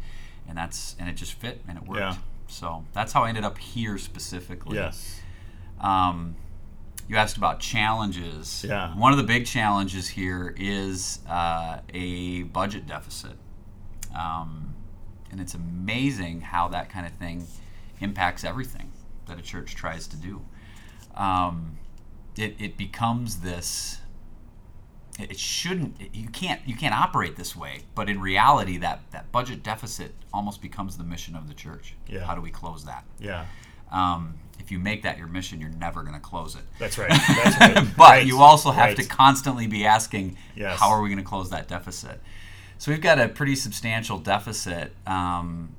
[0.47, 1.99] and that's and it just fit and it worked.
[1.99, 2.15] Yeah.
[2.47, 4.77] So that's how I ended up here specifically.
[4.77, 5.21] Yes.
[5.79, 6.35] Um,
[7.07, 8.65] you asked about challenges.
[8.67, 8.95] Yeah.
[8.95, 13.33] One of the big challenges here is uh, a budget deficit.
[14.15, 14.73] Um,
[15.31, 17.45] and it's amazing how that kind of thing
[17.99, 18.91] impacts everything
[19.27, 20.41] that a church tries to do.
[21.15, 21.77] Um,
[22.37, 23.99] it, it becomes this
[25.19, 29.61] it shouldn't you can't you can't operate this way but in reality that that budget
[29.63, 32.25] deficit almost becomes the mission of the church Yeah.
[32.25, 33.45] how do we close that Yeah.
[33.91, 36.61] um, if you make that your mission, you're never going to close it.
[36.79, 37.09] That's right.
[37.43, 37.73] That's right.
[37.97, 38.25] but Right.
[38.25, 38.97] you also have Right.
[38.97, 40.79] to constantly be asking, Yes.
[40.79, 42.21] how are we going to close that deficit?
[42.77, 45.75] So we've got a pretty substantial deficit um,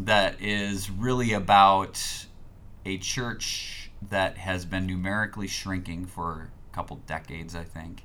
[0.00, 2.26] that is really about
[2.84, 8.02] a church that has been numerically shrinking for a couple decades, I think,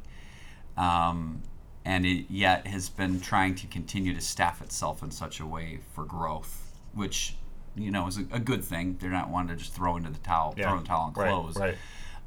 [0.78, 1.42] um,
[1.84, 5.80] and it yet has been trying to continue to staff itself in such a way
[5.94, 7.36] for growth, which
[7.76, 8.98] you know is a, a good thing.
[9.00, 10.70] They're not wanting to just throw into the towel, Yeah.
[10.70, 11.58] throw the towel and close.
[11.58, 11.76] Right.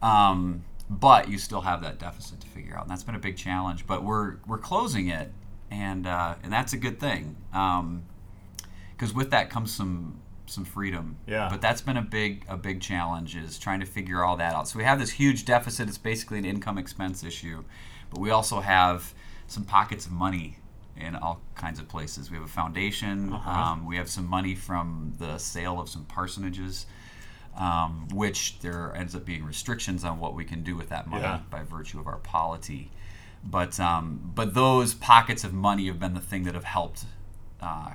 [0.02, 3.37] Um, but you still have that deficit to figure out, and that's been a big
[3.37, 3.87] challenge.
[3.87, 5.32] But we're we're closing it,
[5.70, 7.37] and uh, and that's a good thing.
[7.50, 11.16] Because with that comes some some freedom.
[11.26, 11.48] Yeah.
[11.50, 14.68] But that's been a big a big challenge is trying to figure all that out.
[14.68, 15.88] So we have this huge deficit.
[15.88, 17.64] It's basically an income expense issue,
[18.11, 19.14] but we also have
[19.47, 20.59] some pockets of money
[20.97, 22.31] in all kinds of places.
[22.31, 23.33] We have a foundation.
[23.33, 23.51] Uh-huh.
[23.51, 26.87] Um, we have some money from the sale of some parsonages
[27.57, 31.23] um, which there ends up being restrictions on what we can do with that money
[31.25, 31.40] Yeah.
[31.51, 32.90] by virtue of our polity.
[33.44, 37.05] But um, but those pockets of money have been the thing that have helped
[37.61, 37.92] uh,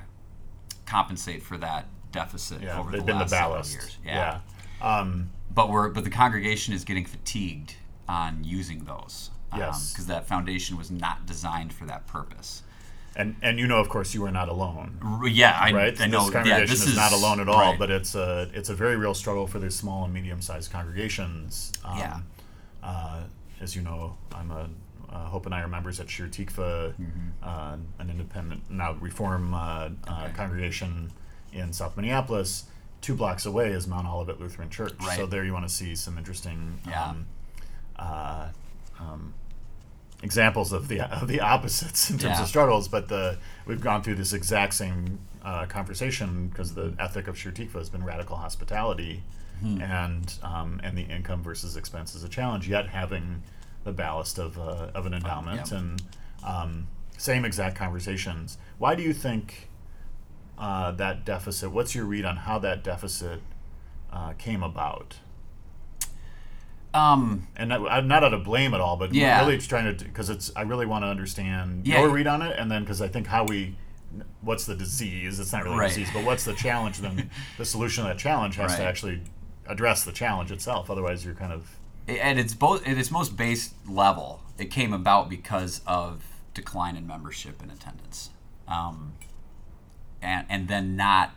[0.85, 2.79] compensate for that deficit Yeah.
[2.79, 3.97] over the been the last several years.
[4.05, 4.39] Yeah.
[4.81, 7.75] Um, But we're but the congregation is getting fatigued
[8.07, 9.31] on using those.
[9.57, 9.91] Yes.
[9.91, 12.63] Because that foundation was not designed for that purpose.
[13.15, 14.97] and and you know, of course, you are not alone.
[15.03, 16.01] R- Yeah, I, right?
[16.01, 16.21] I know.
[16.25, 17.77] This congregation yeah, this is, not alone at all, right.
[17.79, 21.71] but it's a it's a very real struggle for these small and medium sized congregations.
[21.85, 22.19] Um, Yeah.
[22.81, 23.21] Uh,
[23.61, 24.69] as you know, I'm a
[25.09, 26.93] uh, Hope and I are members at Shir Tikvah,
[27.43, 30.23] uh, an independent now Reform uh, uh, Mm-hmm.
[30.25, 30.33] Okay.
[30.33, 31.11] congregation
[31.51, 32.65] in South Minneapolis.
[33.01, 34.93] Two blocks away is Mount Olivet Lutheran Church.
[35.01, 35.17] Right.
[35.17, 36.79] So there you want to see some interesting.
[36.87, 37.03] Yeah.
[37.09, 37.25] Um,
[37.99, 38.47] uh,
[38.99, 39.33] um,
[40.23, 42.41] examples of the of the opposites in terms Yeah.
[42.43, 47.27] of struggles, but the we've gone through this exact same uh, conversation because the ethic
[47.27, 49.21] of Tikvah has been radical hospitality,
[49.59, 49.81] Hmm.
[49.81, 52.67] and um, and the income versus expense is a challenge.
[52.67, 53.43] Yet having
[53.83, 55.79] the ballast of uh, of an endowment yep.
[55.79, 56.01] and
[56.43, 58.57] um, same exact conversations.
[58.77, 59.69] Why do you think
[60.57, 61.71] uh, that deficit?
[61.71, 63.41] What's your read on how that deficit
[64.11, 65.17] uh, came about?
[66.93, 69.39] Um, and I, I'm not out of blame at all, but Yeah.
[69.41, 72.01] really it's trying to because it's I really want to understand Yeah.
[72.01, 73.75] your read on it, and then because I think how we,
[74.41, 75.39] what's the disease?
[75.39, 75.85] It's not really Right.
[75.91, 76.99] a disease, but what's the challenge?
[76.99, 79.21] Then the solution to that challenge has to actually
[79.65, 80.89] address the challenge itself.
[80.89, 81.77] Otherwise, you're kind of
[82.07, 87.07] at its both at its most base level, it came about because of decline in
[87.07, 88.29] membership and attendance,
[88.67, 89.13] um,
[90.21, 91.31] and and then not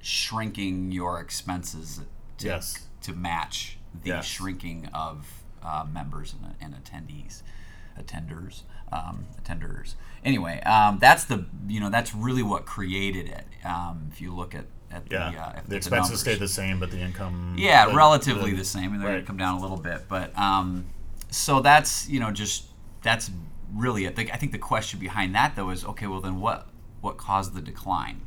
[0.00, 2.00] shrinking your expenses
[2.38, 2.88] to, Yes.
[3.02, 4.24] to match the Yes.
[4.26, 5.26] shrinking of
[5.62, 7.42] uh, members and, and attendees,
[8.00, 9.94] attenders, um, attenders.
[10.24, 13.44] Anyway, um, that's the you know that's really what created it.
[13.66, 15.28] Um, if you look at at the yeah.
[15.46, 18.64] uh, at the expenses stay the same, but the income Yeah, the- relatively the- the,
[18.64, 18.92] same.
[18.92, 20.86] and They're going to come down a little bit, but um,
[21.30, 22.64] so that's you know just
[23.02, 23.30] that's
[23.72, 24.18] really it.
[24.18, 26.06] I think the question behind that though is okay.
[26.06, 26.68] Well, then what
[27.00, 28.20] what caused the decline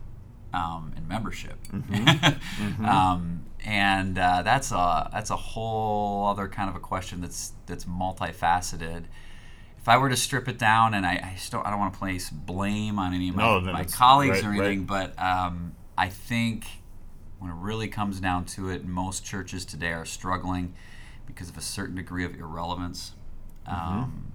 [0.56, 1.58] um, in membership?
[1.72, 2.86] Mm-hmm.
[2.86, 7.86] um, and uh, that's a that's a whole other kind of a question that's that's
[7.86, 9.06] multifaceted.
[9.78, 12.00] If I were to strip it down, and I, I still I don't want to
[12.00, 14.60] place blame on any of my, No, my colleagues right, or right.
[14.62, 16.66] anything, but um, I think
[17.40, 20.74] when it really comes down to it, most churches today are struggling
[21.26, 23.14] because of a certain degree of irrelevance.
[23.68, 24.00] Mm-hmm.
[24.00, 24.34] Um,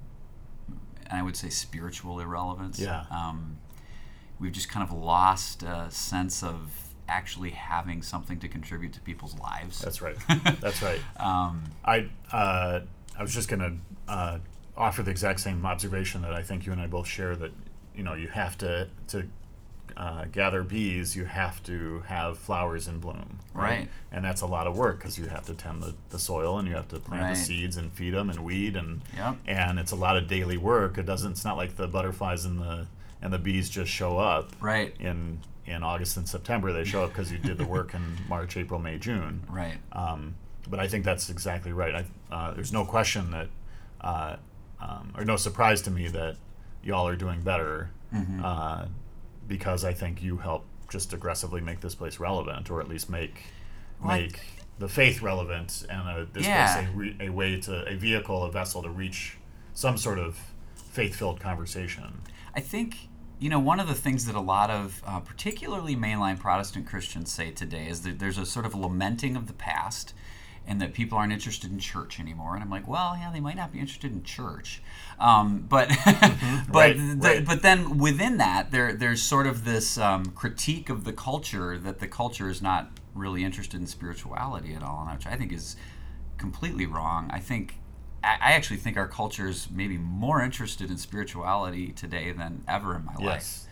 [1.06, 2.78] and I would say spiritual irrelevance.
[2.78, 3.04] Yeah.
[3.10, 3.58] Um,
[4.40, 6.70] we've just kind of lost a sense of
[7.08, 9.80] actually having something to contribute to people's lives.
[9.80, 10.16] That's right.
[10.60, 11.00] That's right.
[11.18, 12.80] Um, I uh,
[13.18, 13.76] I was just gonna
[14.08, 14.38] uh,
[14.76, 17.52] offer the exact same observation that I think you and I both share that
[17.94, 19.24] you know you have to to
[19.96, 23.88] uh, gather bees, you have to have flowers in bloom, Right.
[24.12, 26.66] And that's a lot of work because you have to tend the, the soil and
[26.68, 27.30] you have to plant Right.
[27.34, 29.36] the seeds and feed them and weed and Yep.
[29.46, 30.96] and it's a lot of daily work.
[30.96, 31.32] It doesn't.
[31.32, 32.86] It's not like the butterflies and the
[33.22, 34.94] and the bees just show up right.
[34.98, 36.72] in in August and September.
[36.72, 39.42] They show up because you did the work in March, April, May, June.
[39.48, 39.78] Right.
[39.92, 40.34] Um,
[40.68, 41.94] but I think that's exactly right.
[41.94, 43.48] I, uh, there's no question that,
[44.00, 44.36] uh,
[44.80, 46.36] um, or no surprise to me that
[46.82, 48.44] y'all are doing better Mm-hmm.
[48.44, 48.86] uh,
[49.46, 53.44] because I think you help just aggressively make this place relevant, or at least make
[54.02, 54.40] Well, make
[54.80, 56.74] the faith relevant and a, this Yeah.
[56.74, 59.36] place a, re, a way to a vehicle, a vessel to reach
[59.74, 60.36] some sort of
[60.74, 62.22] faith-filled conversation.
[62.54, 62.96] I think
[63.40, 67.32] you know one of the things that a lot of uh, particularly mainline Protestant Christians
[67.32, 70.14] say today is that there's a sort of lamenting of the past
[70.66, 73.56] and that people aren't interested in church anymore and I'm like well yeah they might
[73.56, 74.82] not be interested in church
[75.18, 76.72] um, but but Mm-hmm.
[76.72, 77.44] Right, the, right.
[77.46, 81.98] but then within that there there's sort of this um, critique of the culture that
[81.98, 85.76] the culture is not really interested in spirituality at all which I think is
[86.36, 87.76] completely wrong I think
[88.22, 92.96] I I actually think our culture is maybe more interested in spirituality today than ever
[92.96, 93.22] in my life.
[93.22, 93.66] Yes.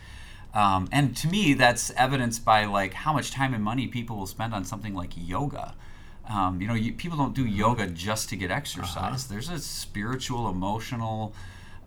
[0.55, 4.27] Um, and to me, that's evidenced by like how much time and money people will
[4.27, 5.75] spend on something like yoga.
[6.29, 9.29] Um, you know, you, people don't do yoga just to get exercise.
[9.29, 11.35] There's a spiritual, emotional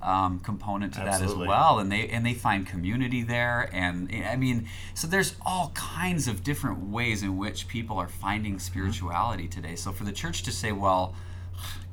[0.02, 3.70] um, component to that as well, and they and they find community there.
[3.72, 8.58] And I mean, so there's all kinds of different ways in which people are finding
[8.58, 9.76] spirituality today.
[9.76, 11.14] So for the church to say, well,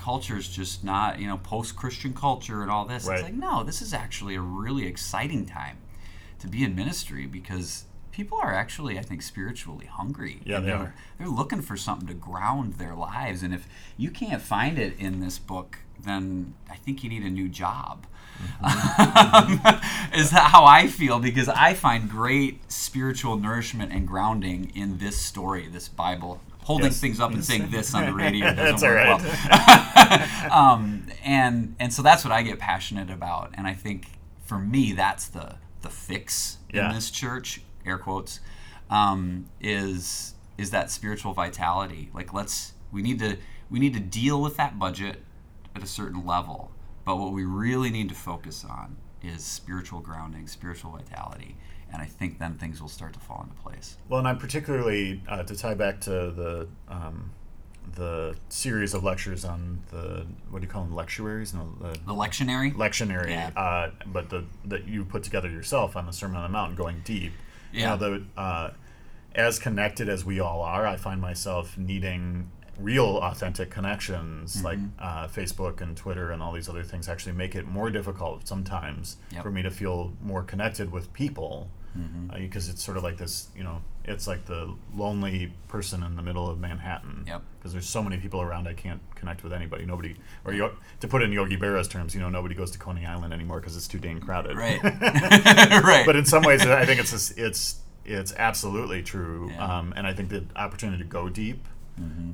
[0.09, 3.17] culture is just not you know post-christian culture and all this Right.
[3.17, 5.77] it's like no this is actually a really exciting time
[6.39, 7.85] to be in ministry because
[8.19, 10.95] people are actually i think spiritually hungry Yeah, they they're, are.
[11.19, 13.67] they're looking for something to ground their lives and if
[13.99, 15.71] you can't find it in this book
[16.09, 18.07] then i think you need a new job
[18.63, 20.15] Mm-hmm.
[20.21, 25.17] is that how I feel because I find great spiritual nourishment and grounding in this
[25.31, 26.41] story, this Bible.
[26.69, 27.01] Holding Yes.
[27.01, 30.29] things up and saying this on the radio doesn't work right.
[30.51, 30.53] well.
[30.53, 34.07] um, and and so that's what I get passionate about, and I think
[34.45, 36.89] for me that's the the fix Yeah.
[36.91, 38.41] in this church, air quotes,
[38.91, 42.11] um, is is that spiritual vitality.
[42.13, 43.39] Like let's we need to
[43.71, 45.23] we need to deal with that budget
[45.75, 46.71] at a certain level,
[47.07, 51.57] but what we really need to focus on is spiritual grounding, spiritual vitality,
[51.93, 53.97] and I think then things will start to fall into place.
[54.09, 57.31] Well, and I'm particularly uh, to tie back to the um,
[57.95, 61.55] the series of lectures on the what do you call them lectuaries?
[61.55, 62.75] No, the The lectionary.
[62.75, 63.51] lectionary, Yeah.
[63.57, 67.01] uh, but the that you put together yourself on the Sermon on the Mount, going
[67.05, 67.33] deep.
[67.73, 67.91] You Yeah.
[67.91, 68.71] know, the uh,
[69.35, 74.65] as connected as we all are, I find myself needing real, authentic connections Mm-hmm.
[74.65, 77.09] like uh, Facebook and Twitter and all these other things.
[77.09, 79.43] Actually, make it more difficult sometimes Yep.
[79.43, 82.43] for me to feel more connected with people Mm-hmm.
[82.43, 83.49] because it's sort of like this.
[83.57, 87.25] You know, it's like the lonely person in the middle of Manhattan.
[87.27, 87.43] Yep.
[87.59, 89.85] Because there's so many people around, I can't connect with anybody.
[89.87, 92.79] Nobody, or yo- to put it in Yogi Berra's terms, you know, nobody goes to
[92.79, 94.57] Coney Island anymore because it's too dang crowded.
[94.57, 94.83] Right.
[94.83, 96.05] right.
[96.07, 99.79] but in some ways, I think it's it's it's absolutely true, Yeah.
[99.79, 101.67] um, and I think the opportunity to go deep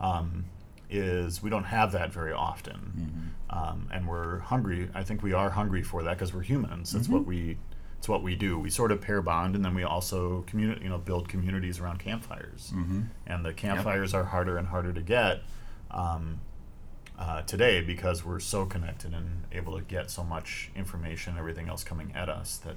[0.00, 0.44] um,
[0.90, 4.88] is we don't have that very often, um, and we're hungry.
[4.94, 6.92] I think we are hungry for that because we're humans.
[6.92, 7.56] That's what we
[8.04, 8.58] it's what we do.
[8.58, 12.00] We sort of pair bond, and then we also communi- you know build communities around
[12.00, 12.70] campfires,
[13.26, 15.40] and the campfires are harder and harder to get.
[15.90, 16.40] Um,
[17.18, 21.84] uh, today because we're so connected and able to get so much information, everything else
[21.84, 22.74] coming at us that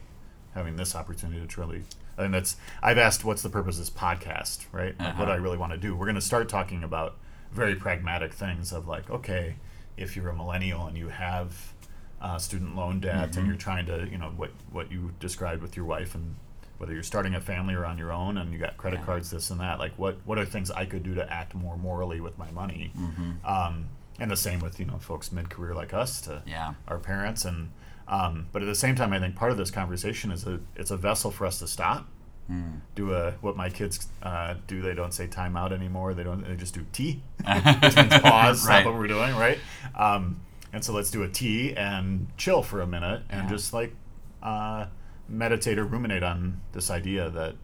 [0.53, 1.81] having this opportunity to truly,
[2.17, 4.97] and that's I've asked what's the purpose of this podcast, right?
[4.97, 5.93] Like what do I really want to do.
[5.93, 7.17] We're going to start talking about
[7.51, 9.55] very pragmatic things of like, okay,
[9.97, 11.73] if you're a millennial and you have
[12.21, 15.75] uh, student loan debt and you're trying to, you know, what what you described with
[15.75, 16.35] your wife and
[16.77, 19.05] whether you're starting a family or on your own and you got credit Yeah.
[19.05, 21.77] cards, this and that, like what what are things I could do to act more
[21.77, 22.91] morally with my money?
[22.97, 23.45] Mm-hmm.
[23.45, 23.89] Um,
[24.19, 26.73] and the same with you know folks mid-career like us to Yeah.
[26.87, 27.69] our parents and
[28.07, 30.89] um, but at the same time i think part of this conversation is a it's
[30.91, 32.07] a vessel for us to stop
[32.47, 32.77] Hmm.
[32.95, 36.47] do a what my kids uh, do they don't say time out anymore they don't
[36.47, 37.21] they just do tea
[37.83, 39.59] which means pause stop what we're doing right
[39.93, 40.39] um,
[40.77, 43.49] and so let's do a tea and chill for a minute and Yeah.
[43.49, 43.95] just like
[44.43, 44.85] uh,
[45.27, 47.55] meditate or ruminate on this idea that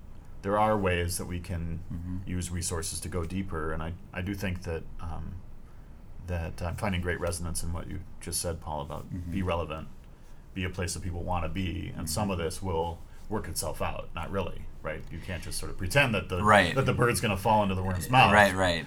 [0.41, 2.17] there are ways that we can Mm-hmm.
[2.29, 5.35] use resources to go deeper and i, I do think that um,
[6.25, 9.89] that I'm finding great resonance in what you just said, Paul, about be relevant,
[10.53, 12.97] be a place that people want to be, and some of this will
[13.27, 14.07] work itself out.
[14.15, 15.03] Not really, right?
[15.11, 16.73] You can't just sort of pretend that the Right.
[16.75, 18.31] that the bird's going to fall into the worm's mouth.
[18.33, 18.85] Right, right.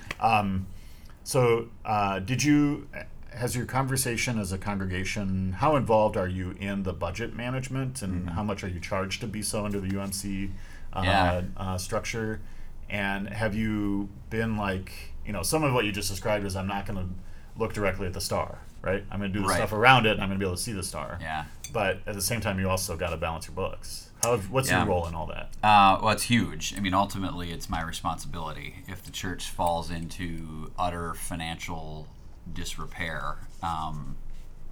[1.25, 2.89] So, uh, did you?
[3.37, 5.53] Has your conversation as a congregation?
[5.59, 9.27] How involved are you in the budget management, and how much are you charged to
[9.27, 10.51] be so under the UMC
[10.95, 11.43] uh, Yeah.
[11.57, 12.41] uh, structure?
[12.89, 14.93] And have you been like,
[15.27, 17.13] you know, some of what you just described is I'm not going to
[17.61, 19.05] look directly at the star, right?
[19.11, 19.57] I'm going to do the Right.
[19.57, 21.19] stuff around it, and I'm going to be able to see the star.
[21.21, 21.45] Yeah.
[21.75, 24.09] But at the same time, you also got to balance your books.
[24.23, 24.39] How?
[24.39, 24.79] What's Yeah.
[24.79, 25.51] your role in all that?
[25.63, 26.73] Uh, well, it's huge.
[26.75, 28.77] I mean, ultimately, it's my responsibility.
[28.89, 32.07] If the church falls into utter financial
[32.53, 34.17] disrepair, um,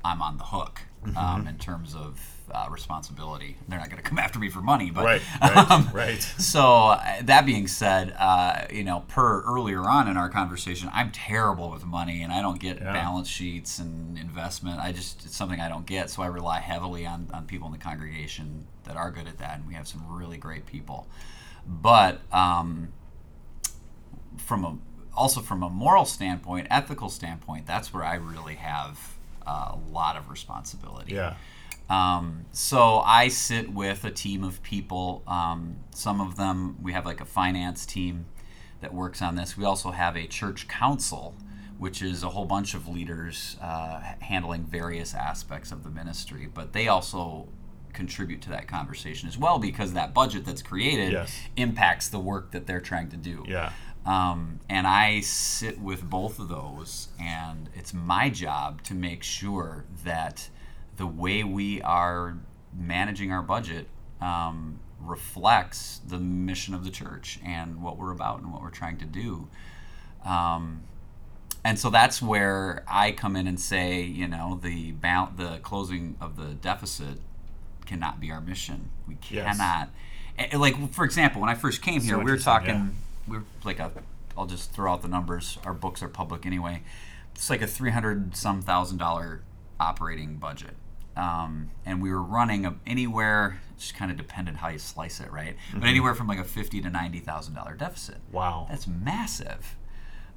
[0.05, 1.19] I'm on the hook Mm-hmm.
[1.19, 2.19] um, in terms of
[2.51, 3.59] uh, responsibility.
[3.69, 5.21] They're not going to come after me for money, but Right.
[5.43, 5.71] Right.
[5.71, 6.23] um, right.
[6.23, 11.13] So uh, that being said, uh, you know, per earlier on in our conversation, I'm
[11.13, 12.91] terrible with money, and I don't get Yeah.
[12.95, 14.81] balance sheets and investment.
[14.81, 17.73] I just it's something I don't get, so I rely heavily on on people in
[17.73, 21.07] the congregation that are good at that, and we have some really great people.
[21.67, 22.95] But um,
[24.39, 24.79] from a
[25.17, 28.99] also from a moral standpoint, ethical standpoint, that's where I really have
[29.47, 31.15] uh, a lot of responsibility.
[31.15, 31.35] Yeah.
[31.91, 35.23] Um, so I sit with a team of people.
[35.27, 38.27] Um, some of them, we have like a finance team
[38.81, 39.57] that works on this.
[39.57, 41.35] We also have a church council,
[41.79, 46.49] which is a whole bunch of leaders uh, handling various aspects of the ministry.
[46.53, 47.49] But they also
[47.93, 51.39] contribute to that conversation as well because that budget that's created Yes.
[51.57, 53.45] impacts the work that they're trying to do.
[53.47, 53.73] Yeah.
[54.07, 59.85] Um, and I sit with both of those, and it's my job to make sure
[60.05, 60.49] that
[60.97, 62.37] the way we are
[62.77, 63.89] managing our budget
[64.21, 68.99] um, reflects the mission of the church and what we're about and what we're trying
[68.99, 69.49] to do.
[70.25, 70.83] Um,
[71.65, 76.17] and so that's where I come in and say, you know, the bal- the closing
[76.21, 77.19] of the deficit
[77.87, 78.91] cannot be our mission.
[79.09, 79.15] We
[79.57, 79.89] cannot.
[80.39, 82.69] eh, Like for example, when I first came here, we were talking.
[82.75, 82.87] yeah.
[83.29, 83.91] We were like a.
[84.37, 85.59] I'll just throw out the numbers.
[85.65, 86.83] Our books are public anyway.
[87.35, 89.43] It's like a three hundred some thousand dollar
[89.81, 90.75] operating budget,
[91.17, 93.61] um, and we were running a, anywhere.
[93.79, 95.57] Just kind of depended how you slice it, right?
[95.71, 95.81] Mm-hmm.
[95.81, 98.19] But anywhere from like a fifty to ninety thousand dollar deficit.
[98.33, 98.67] Wow.
[98.69, 99.77] That's massive.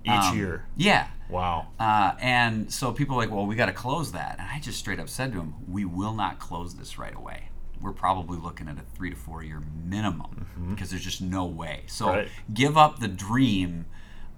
[0.04, 0.66] Each Um, year.
[0.78, 1.08] Yeah.
[1.30, 1.68] Wow.
[1.80, 4.38] Uh, and so people are like, well, we got to close that.
[4.40, 7.50] And I just straight up said to him, we will not close this right away.
[7.82, 11.84] We're probably looking at a three to four year minimum because there's just no way.
[11.88, 12.18] So Mm-hmm.
[12.18, 12.28] Right.
[12.54, 13.86] give up the dream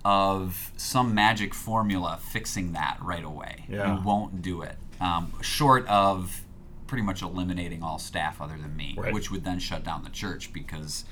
[0.06, 3.66] of some magic formula fixing that right away.
[3.70, 3.96] Yeah.
[3.96, 4.76] We won't do it.
[5.02, 6.42] Um, short of
[6.88, 9.14] pretty much eliminating all staff other than me, Right.
[9.14, 11.06] which would then shut down the church because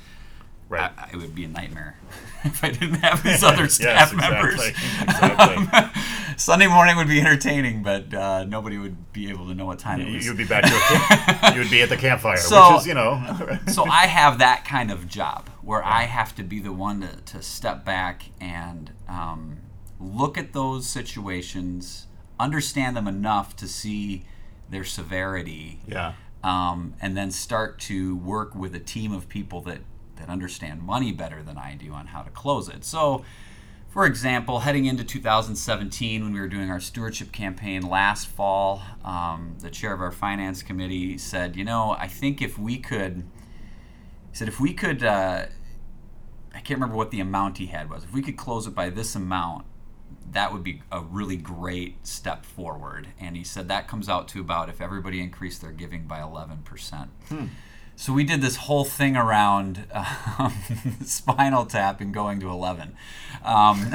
[0.70, 0.92] Right.
[0.98, 1.98] I, it would be a nightmare
[2.44, 4.68] if I didn't have these other Yes, staff exactly, members.
[5.02, 6.02] exactly.
[6.38, 10.02] Sunday morning would be entertaining, but uh, nobody would be able to know what time
[10.02, 10.26] it You- was.
[10.26, 13.60] You'd be back to you would be at the campfire, So- which is, you know,
[13.68, 17.16] so I have that kind of job where I have to be the one to,
[17.34, 19.58] to step back and um,
[20.00, 22.08] look at those situations,
[22.40, 24.26] understand them enough to see
[24.70, 26.14] their severity, yeah,
[26.44, 29.80] um, and then start to work with a team of people that,
[30.18, 32.84] that understand money better than I do on how to close it.
[32.84, 33.24] So,
[33.90, 39.56] for example, heading into 2017, when we were doing our stewardship campaign last fall, um,
[39.60, 43.24] the chair of our finance committee said, You know, I think if we could,
[44.32, 45.46] he said, if we could, uh,
[46.54, 48.90] I can't remember what the amount he had was, if we could close it by
[48.90, 49.66] this amount,
[50.32, 53.08] that would be a really great step forward.
[53.20, 57.08] And he said that comes out to about if everybody increased their giving by 11%.
[58.00, 60.54] So we did this whole thing around um,
[61.04, 62.96] spinal tap and going to 11
[63.44, 63.90] um,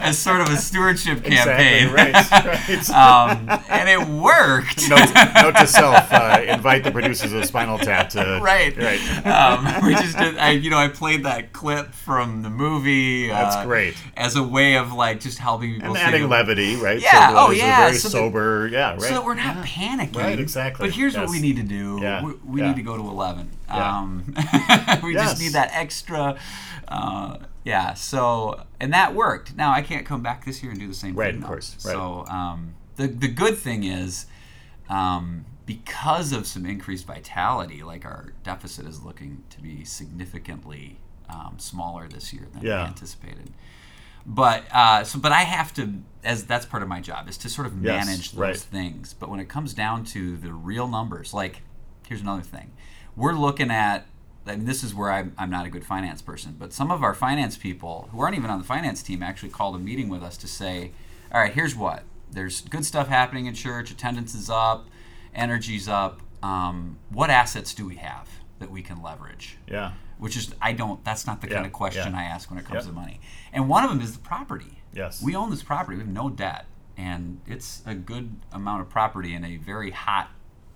[0.00, 1.88] as sort of a stewardship campaign.
[1.88, 2.90] exactly right, right.
[2.90, 4.88] um, and it worked.
[4.88, 5.10] note,
[5.42, 8.76] note to self: uh, invite the producers of Spinal Tap to right.
[8.76, 9.26] right.
[9.26, 10.38] Um, we just did.
[10.38, 13.28] I, you know, I played that clip from the movie.
[13.28, 13.96] That's uh, great.
[14.16, 15.88] As a way of like just helping people.
[15.88, 17.00] And adding the- levity, right?
[17.00, 18.68] Yeah, So that oh, yeah, very so that- sober.
[18.72, 19.00] yeah, right.
[19.02, 20.16] So that we're not panicking.
[20.16, 20.88] Right, exactly.
[20.88, 21.98] But here's what we need to do.
[22.00, 22.68] Yeah, We, we yeah.
[22.68, 23.50] need to go to 11.
[23.68, 23.98] Yeah.
[23.98, 24.24] Um,
[25.02, 25.30] we Yes.
[25.30, 26.36] just need that extra.
[26.88, 27.94] Uh, yeah.
[27.94, 29.56] So and that worked.
[29.56, 31.16] Now I can't come back this year and do the same thing.
[31.18, 31.36] Right, thing.
[31.36, 31.48] of though.
[31.48, 31.92] course, right.
[31.92, 34.26] So um, the the good thing is.
[34.88, 40.98] Um, because of some increased vitality, like our deficit is looking to be significantly
[41.30, 42.82] um, smaller this year than Yeah.
[42.82, 43.50] we anticipated.
[44.26, 47.48] But uh, so, but I have to, as that's part of my job, is to
[47.48, 48.56] sort of Yes, manage those right.
[48.56, 49.14] things.
[49.14, 51.62] But when it comes down to the real numbers, like
[52.08, 52.72] here's another thing,
[53.16, 54.06] we're looking at.
[54.46, 57.02] I mean, this is where I'm, I'm not a good finance person, but some of
[57.02, 60.22] our finance people who aren't even on the finance team actually called a meeting with
[60.22, 60.90] us to say,
[61.32, 62.02] all right, here's what.
[62.30, 63.90] There's good stuff happening in church.
[63.90, 64.86] Attendance is up,
[65.34, 66.20] energy's up.
[66.42, 68.28] um, what assets do we have
[68.58, 69.56] that we can leverage?
[69.66, 69.92] Yeah.
[70.18, 72.18] Which is, I don't, that's not the kind of question yeah.
[72.20, 72.86] I ask when it comes Yep.
[72.86, 73.20] to money.
[73.52, 74.82] And one of them is the property.
[74.92, 75.22] Yes.
[75.22, 76.66] We own this property, we have no debt,
[76.98, 80.28] and it's a good amount of property in a very hot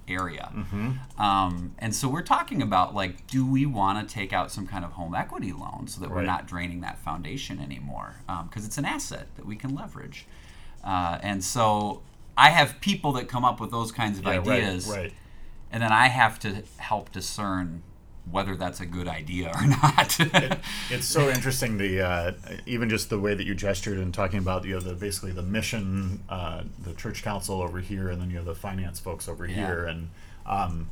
[0.09, 0.50] area.
[0.54, 1.20] Mm-hmm.
[1.20, 4.84] Um, and so we're talking about like, do we want to take out some kind
[4.84, 8.16] of home equity loan so that we're not draining that foundation anymore?
[8.48, 10.26] Because it's an asset that we can leverage.
[10.84, 12.02] Uh, and so
[12.36, 15.12] I have people that come up with those kinds of Yeah, right, ideas, Right.
[15.72, 17.82] and then I have to help discern
[18.30, 20.18] whether that's a good idea or not.
[20.90, 22.32] It's so interesting the uh,
[22.66, 25.42] even just the way that you gestured and talking about you know the basically the
[25.42, 29.46] mission, uh, the church council over here, and then you have the finance folks over
[29.46, 29.54] Yeah.
[29.54, 30.10] here, and
[30.46, 30.90] um,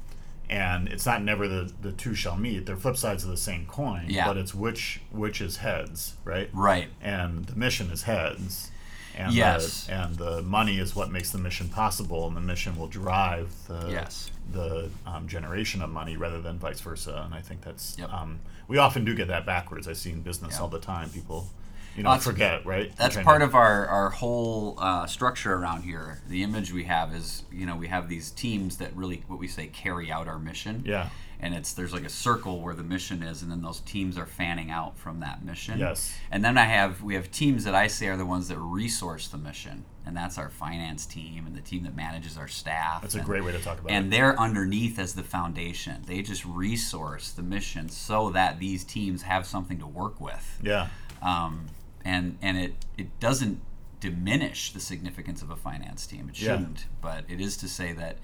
[0.49, 2.67] and it's not never the the two shall meet.
[2.67, 4.27] They're flip sides of the same coin, Yeah.
[4.27, 6.49] but it's which which is heads, right?
[6.53, 6.89] right.
[7.03, 8.71] And the mission is heads.
[9.19, 9.87] And Yes.
[9.87, 13.51] the, and the money is what makes the mission possible, and the mission will drive
[13.67, 14.31] the Yes.
[14.53, 17.23] The um, generation of money rather than vice versa.
[17.25, 18.13] And I think that's Yep.
[18.13, 19.89] um, we often do get that backwards.
[19.89, 20.63] I see in business Yeah.
[20.63, 21.11] all the time.
[21.11, 21.49] People,
[21.97, 22.95] you know, Well, forget right.
[22.97, 26.21] That's part to- of our, our whole uh, structure around here.
[26.29, 29.49] The image we have is, you know, we have these teams that really, what we
[29.49, 30.83] say, carry out our mission.
[30.87, 31.09] Yeah.
[31.39, 34.25] And it's there's like a circle where the mission is, and then those teams are
[34.27, 35.79] fanning out from that mission.
[35.79, 36.15] Yes.
[36.31, 39.29] And then I have we have teams that I say are the ones that resource
[39.29, 43.03] the mission, and that's our finance team and the team that manages our staff.
[43.03, 43.99] That's a and- great way to talk about and it.
[44.05, 46.03] And they're underneath as the foundation.
[46.07, 50.89] They just resource the mission so that these teams have something to work with Yeah.
[51.23, 51.67] um,
[52.05, 53.61] and and it it doesn't
[53.99, 56.29] diminish the significance of a finance team.
[56.29, 58.19] It shouldn't, but it is to say that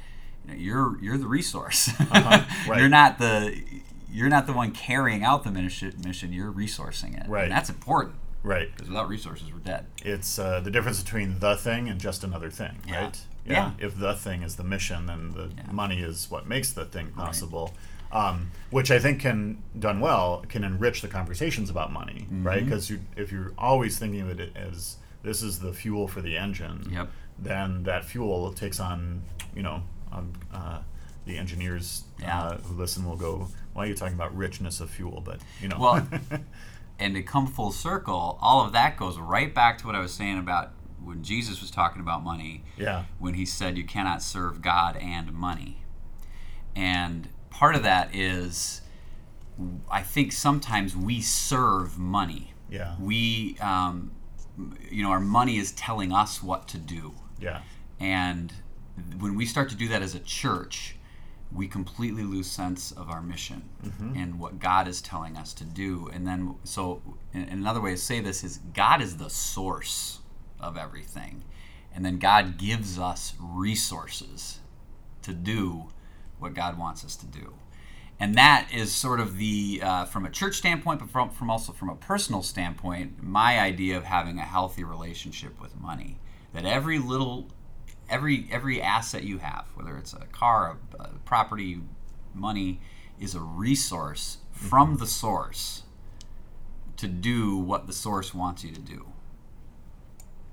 [0.47, 1.89] you know, you're you're the resource.
[2.01, 2.79] Uh-huh, right.
[2.81, 3.61] You're not the
[4.11, 5.95] you're not the one carrying out the mission.
[6.05, 7.45] mission you're resourcing it, Right.
[7.45, 8.71] And that's important Right.
[8.75, 9.87] because without resources, we're dead.
[10.05, 13.05] It's uh, the difference between the thing and just another thing, Yeah.
[13.05, 13.21] right?
[13.47, 13.71] Yeah.
[13.79, 15.71] If the thing is the mission, then the Yeah.
[15.73, 17.75] money is what makes the thing possible.
[18.11, 22.47] Um, which I think can done well can enrich the conversations about money, Mm-hmm.
[22.47, 22.65] right?
[22.65, 26.37] Because you, if you're always thinking of it as this is the fuel for the
[26.37, 27.09] engine, Yep.
[27.39, 29.23] then that fuel takes on,
[29.57, 29.83] you know,
[30.13, 30.81] um, uh,
[31.25, 32.39] the engineers Yeah.
[32.43, 35.69] uh, who listen will go, "Why are you talking about richness of fuel?" But you
[35.69, 36.07] know, Well,
[37.03, 40.13] and to come full circle, all of that goes right back to what I was
[40.13, 40.71] saying about
[41.03, 42.63] when Jesus was talking about money.
[42.77, 45.79] yeah, when he said you cannot serve God and money.
[46.77, 48.83] And part of that is,
[49.91, 52.55] I think sometimes we serve money.
[52.71, 54.13] yeah, We, um,
[54.91, 57.15] you know, our money is telling us what to do.
[57.41, 57.61] yeah,
[58.01, 58.53] And
[59.19, 60.97] when we start to do that as a church,
[61.55, 63.69] we completely lose sense of our mission
[64.17, 66.09] and what God is telling us to do.
[66.13, 67.03] And then, so
[67.35, 70.21] another way to say this is God is the source
[70.61, 71.45] of everything.
[71.95, 74.61] And then God gives us resources
[75.23, 75.89] to do
[76.39, 77.55] what God wants us to do.
[78.19, 81.73] And that is sort of the, uh, from a church standpoint, but from, from also
[81.73, 86.19] from a personal standpoint, my idea of having a healthy relationship with money.
[86.53, 87.49] That every little
[88.13, 91.81] every every asset you have, whether it's a car, a, a property,
[92.35, 92.81] money,
[93.19, 95.83] is a resource from the source
[96.99, 99.07] to do what the source wants you to do.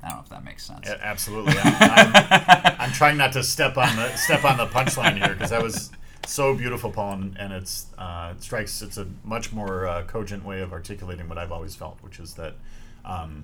[0.01, 0.87] I don't know if that makes sense.
[0.89, 1.55] A- Absolutely.
[1.57, 5.49] I'm, I'm, I'm trying not to step on the step on the punchline here because
[5.49, 5.91] that was
[6.25, 8.81] so beautiful, Paul, and, and it's uh, it strikes.
[8.81, 12.35] It's a much more uh, cogent way of articulating what I've always felt, which is
[12.35, 12.55] that
[13.03, 13.43] um,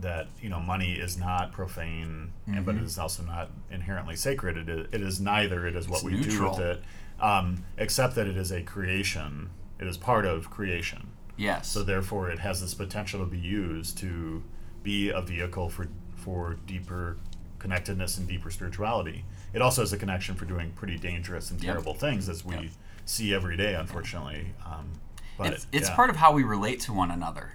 [0.00, 4.56] that you know money is not profane, and but it is also not inherently sacred.
[4.56, 5.66] It is, it is neither.
[5.66, 6.82] It is what It's we do with it,
[7.20, 9.50] um, except that it is a creation.
[9.80, 11.08] It is part of creation.
[11.36, 11.68] yes.
[11.68, 14.42] So therefore, it has this potential to be used to
[14.82, 17.16] be a vehicle for for deeper
[17.58, 19.24] connectedness and deeper spirituality.
[19.52, 21.72] It also has a connection for doing pretty dangerous and Yep.
[21.72, 22.64] terrible things, as we Yep.
[23.04, 24.54] see every day, unfortunately.
[24.64, 24.90] Um,
[25.36, 25.94] but it's it's yeah.
[25.96, 27.52] part of how we relate to one another.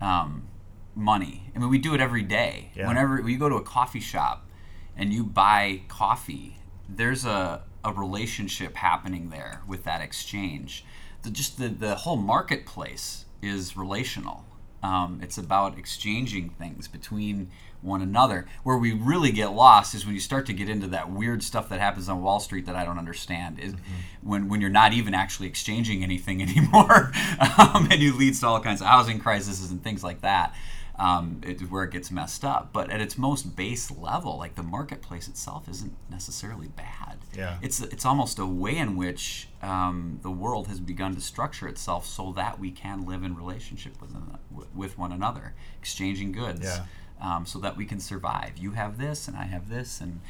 [0.00, 0.44] Um,
[1.00, 1.50] money.
[1.54, 2.70] I mean, we do it every day.
[2.74, 2.86] Yeah.
[2.86, 4.46] Whenever you go to a coffee shop
[4.96, 10.84] and you buy coffee, there's a, a relationship happening there with that exchange.
[11.22, 14.44] The, just the, the whole marketplace is relational.
[14.82, 17.50] Um, it's about exchanging things between
[17.82, 18.46] one another.
[18.62, 21.68] Where we really get lost is when you start to get into that weird stuff
[21.68, 23.58] that happens on Wall Street that I don't understand.
[23.58, 23.74] Is
[24.22, 27.12] when when you're not even actually exchanging anything anymore,
[27.58, 30.54] um, and you leads to all kinds of housing crises and things like that.
[31.00, 32.72] Um, it's where it gets messed up.
[32.72, 37.18] But at its most base level, like the marketplace itself isn't necessarily bad.
[37.36, 37.58] Yeah.
[37.62, 42.06] It's it's almost a way in which um, the world has begun to structure itself
[42.06, 44.38] so that we can live in relationship with one-
[44.74, 46.62] with one another, exchanging goods.
[46.64, 46.84] Yeah.
[47.22, 48.52] Um, so that we can survive.
[48.56, 50.20] You have this, and I have this, and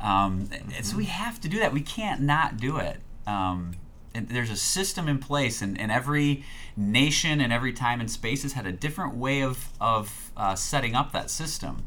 [0.00, 1.72] um, and so we have to do that.
[1.72, 3.00] We can't not do it.
[3.26, 3.72] Um,
[4.20, 6.44] there's a system in place, and, and every
[6.76, 10.94] nation and every time and space has had a different way of of uh, setting
[10.94, 11.84] up that system.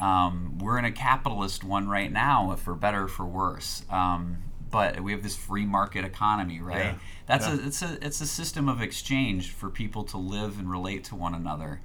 [0.00, 3.84] Um, we're in a capitalist one right now, for better or for worse.
[3.90, 4.38] Um,
[4.70, 6.94] but we have this free market economy, right?
[6.94, 6.98] Yeah.
[7.26, 7.54] That's Yeah.
[7.54, 11.14] a it's a it's a system of exchange for people to live and relate to
[11.14, 11.80] one another.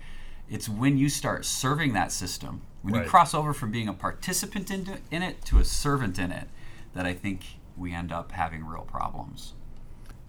[0.50, 3.04] It's when you start serving that system, when Right.
[3.04, 6.48] you cross over from being a participant in, in it to a servant in it,
[6.94, 7.44] that I think
[7.76, 9.54] we end up having real problems.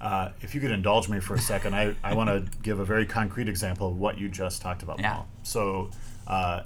[0.01, 2.85] Uh, if you could indulge me for a second, I, I want to give a
[2.85, 5.15] very concrete example of what you just talked about, Yeah.
[5.15, 5.29] Paul.
[5.43, 5.91] So,
[6.27, 6.63] uh,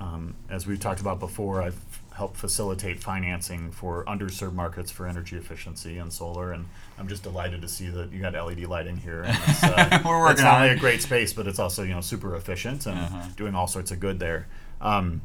[0.00, 1.78] um, as we've talked about before, I've
[2.14, 6.66] helped facilitate financing for underserved markets for energy efficiency and solar, and
[6.98, 9.22] I'm just delighted to see that you got LED lighting here.
[9.22, 11.82] And it's, uh, We're working it's not on only a great space, but it's also
[11.82, 13.28] you know super efficient and Uh-huh.
[13.36, 14.48] doing all sorts of good there.
[14.80, 15.20] Um,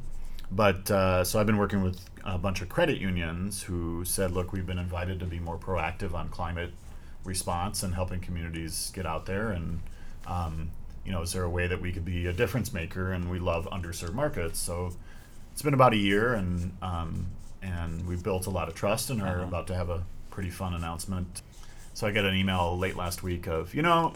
[0.51, 4.53] but uh, so I've been working with a bunch of credit unions who said, look,
[4.53, 6.71] we've been invited to be more proactive on climate
[7.25, 9.49] response and helping communities get out there.
[9.51, 9.81] And,
[10.27, 10.71] um,
[11.05, 13.11] you know, is there a way that we could be a difference maker?
[13.11, 14.59] And we love underserved markets.
[14.59, 14.91] So
[15.51, 17.27] it's been about a year and, um,
[17.61, 19.43] and we've built a lot of trust and are Uh-huh.
[19.47, 21.41] about to have a pretty fun announcement.
[21.93, 24.13] So I got an email late last week of, you know,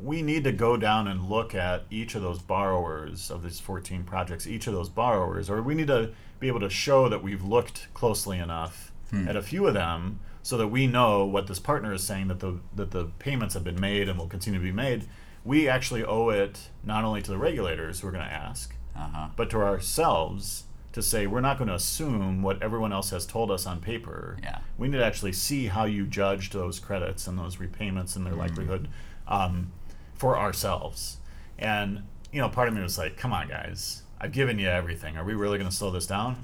[0.00, 4.02] we need to go down and look at each of those borrowers of these 14
[4.02, 7.44] projects, each of those borrowers, or we need to be able to show that we've
[7.44, 8.90] looked closely enough
[9.28, 12.38] at a few of them so that we know what this partner is saying that
[12.38, 15.06] the that the payments have been made and will continue to be made.
[15.44, 19.28] We actually owe it not only to the regulators who are going to ask, Uh-huh.
[19.36, 23.50] but to ourselves to say we're not going to assume what everyone else has told
[23.50, 24.36] us on paper.
[24.42, 24.58] Yeah.
[24.78, 28.34] We need to actually see how you judged those credits and those repayments and their
[28.34, 28.88] likelihood
[29.26, 29.72] um,
[30.14, 31.16] for ourselves.
[31.58, 34.02] And you know, part of me was like, "Come on, guys!
[34.20, 35.16] I've given you everything.
[35.16, 36.36] Are we really going to slow this down?"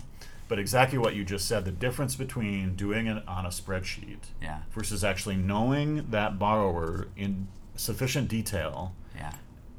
[0.51, 4.62] But exactly what you just said—the difference between doing it on a spreadsheet Yeah.
[4.72, 7.46] versus actually knowing that borrower in
[7.76, 9.34] sufficient detail Yeah.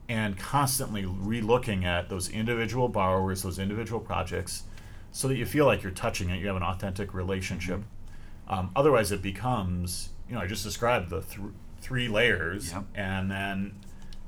[0.07, 4.63] and constantly re-looking at those individual borrowers, those individual projects,
[5.11, 6.39] so that you feel like you're touching it.
[6.39, 7.81] You have an authentic relationship.
[7.81, 8.53] Mm-hmm.
[8.53, 11.39] Um, otherwise, it becomes you know I just described the th-
[11.81, 12.85] three layers, Yep.
[12.95, 13.73] and then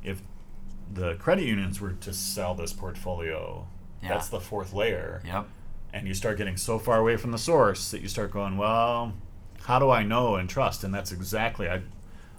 [0.03, 0.21] if
[0.93, 3.65] the credit unions were to sell this portfolio,
[4.01, 4.09] Yeah.
[4.09, 5.47] that's the fourth layer, Yep.
[5.93, 9.13] And you start getting so far away from the source that you start going, well,
[9.65, 10.83] how do I know and trust?
[10.83, 11.81] And that's exactly I.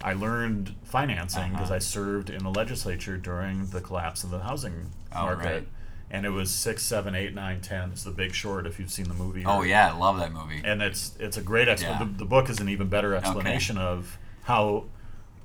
[0.03, 1.75] I learned financing because Uh-huh.
[1.75, 5.67] I served in the legislature during the collapse of the housing Oh, market, right.
[6.11, 7.91] and it was six, seven, eight, nine, ten.
[7.91, 9.43] It's the Big Short if you've seen the movie.
[9.45, 10.61] Oh yeah, I love that movie.
[10.63, 12.07] and it's it's a great explanation.
[12.07, 12.11] Yeah.
[12.11, 14.83] The, the book is an even better explanation of how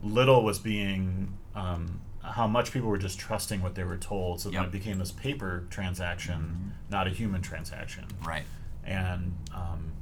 [0.02, 2.00] little was being, um,
[2.30, 4.58] how much people were just trusting what they were told, so Yep.
[4.60, 8.04] then it became this paper transaction, not a human transaction.
[8.24, 8.44] Right.
[8.84, 9.92] And um,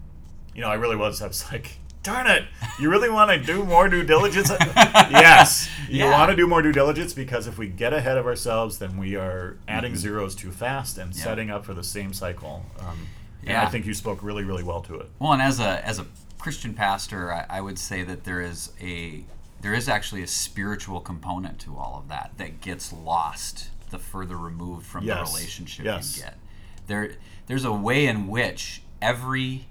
[0.55, 1.21] you know, I really was.
[1.23, 2.45] I was like, darn it!
[2.81, 4.51] You really want to do more due diligence?
[4.77, 6.11] yes, you Yeah.
[6.11, 9.17] want to do more due diligence because if we get ahead of ourselves, then we
[9.17, 11.25] are adding zeros too fast and Yeah.
[11.25, 12.65] setting up for the same cycle.
[12.81, 13.07] Um,
[13.43, 13.63] and Yeah.
[13.63, 15.09] I think you spoke really, really well to it.
[15.19, 16.07] Well, and as a as a
[16.39, 19.25] Christian pastor, I, I would say that there is a
[19.61, 24.37] there is actually a spiritual component to all of that that gets lost the further
[24.37, 25.31] removed from Yes.
[25.31, 26.17] the relationship Yes.
[26.17, 26.39] you get.
[26.87, 27.13] There
[27.47, 29.67] there's a way in which every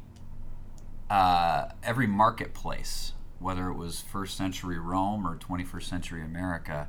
[1.09, 6.88] uh, every marketplace, whether it was first century Rome or 21st century America,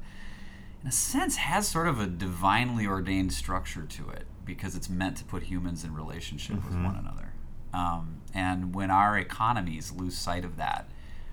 [0.82, 5.16] in a sense has sort of a divinely ordained structure to it because it's meant
[5.18, 7.32] to put humans in relationship with one another.
[7.72, 10.88] Um, and when our economies lose sight of that,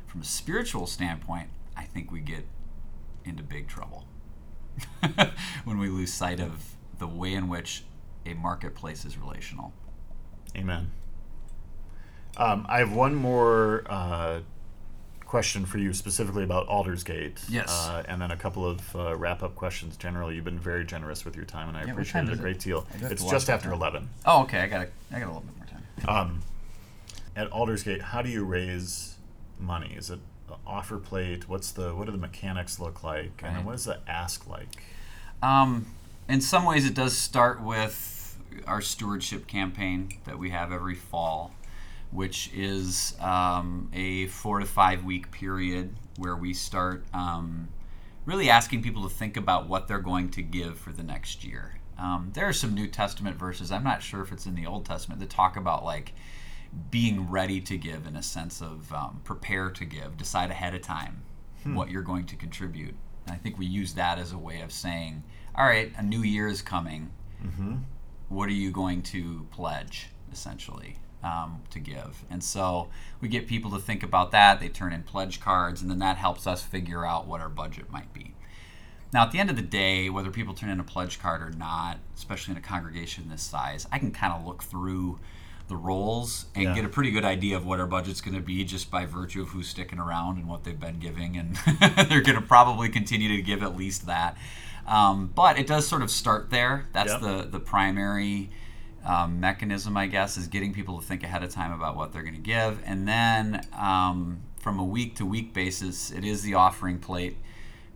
[0.05, 2.45] from a spiritual standpoint, I think we get
[3.23, 4.05] into big trouble
[5.63, 7.83] when we lose sight of the way in which
[8.25, 9.73] a marketplace is relational.
[10.55, 10.91] Amen.
[12.37, 14.39] Um, I have one more uh,
[15.25, 17.39] question for you specifically about Aldersgate.
[17.49, 17.69] Yes.
[17.69, 19.97] Uh, and then a couple of uh, wrap up questions.
[19.97, 22.39] Generally, you've been very generous with your time, and I what appreciate it a is
[22.39, 22.41] it?
[22.41, 22.85] great deal.
[23.01, 23.75] It's just after that.
[23.75, 24.09] 11.
[24.25, 24.59] Oh, okay.
[24.59, 25.83] I got a, I got a little bit more time.
[26.09, 26.41] Um,
[27.35, 29.15] at Aldersgate, how do you raise
[29.59, 29.93] money?
[29.97, 30.19] Is it
[30.65, 31.47] offer plate?
[31.49, 33.41] What's the what do the mechanics look like?
[33.43, 33.65] And then Right.
[33.65, 34.67] what is the ask like?
[35.41, 35.87] Um,
[36.27, 38.37] in some ways, it does start with
[38.67, 41.51] our stewardship campaign that we have every fall,
[42.11, 47.67] which is um, a four to five week period where we start um,
[48.25, 51.79] really asking people to think about what they're going to give for the next year.
[51.97, 53.71] Um, there are some New Testament verses.
[53.71, 56.13] I'm not sure if it's in the Old Testament that talk about like
[56.91, 60.81] being ready to give in a sense of um, prepare to give, decide ahead of
[60.81, 61.23] time
[61.75, 62.95] what you're going to contribute.
[63.25, 65.23] And I think we use that as a way of saying,
[65.55, 67.11] all right, a new year is coming.
[68.29, 72.23] What are you going to pledge, essentially, um, to give?
[72.29, 72.89] And so
[73.21, 74.59] we get people to think about that.
[74.59, 77.91] They turn in pledge cards, and then that helps us figure out what our budget
[77.91, 78.35] might be.
[79.13, 81.51] Now, at the end of the day, whether people turn in a pledge card or
[81.51, 85.19] not, especially in a congregation this size, I can kind of look through
[85.67, 86.75] the rolls and Yeah.
[86.75, 89.41] get a pretty good idea of what our budget's going to be just by virtue
[89.41, 91.37] of who's sticking around and what they've been giving.
[91.37, 91.55] And
[92.09, 94.37] they're going to probably continue to give at least that.
[94.87, 96.85] Um, but it does sort of start there.
[96.93, 97.21] That's Yep.
[97.21, 98.51] the, the primary
[99.03, 102.21] um, mechanism, I guess, is getting people to think ahead of time about what they're
[102.23, 102.81] going to give.
[102.85, 107.37] And then um, from a week to week basis, it is the offering plate.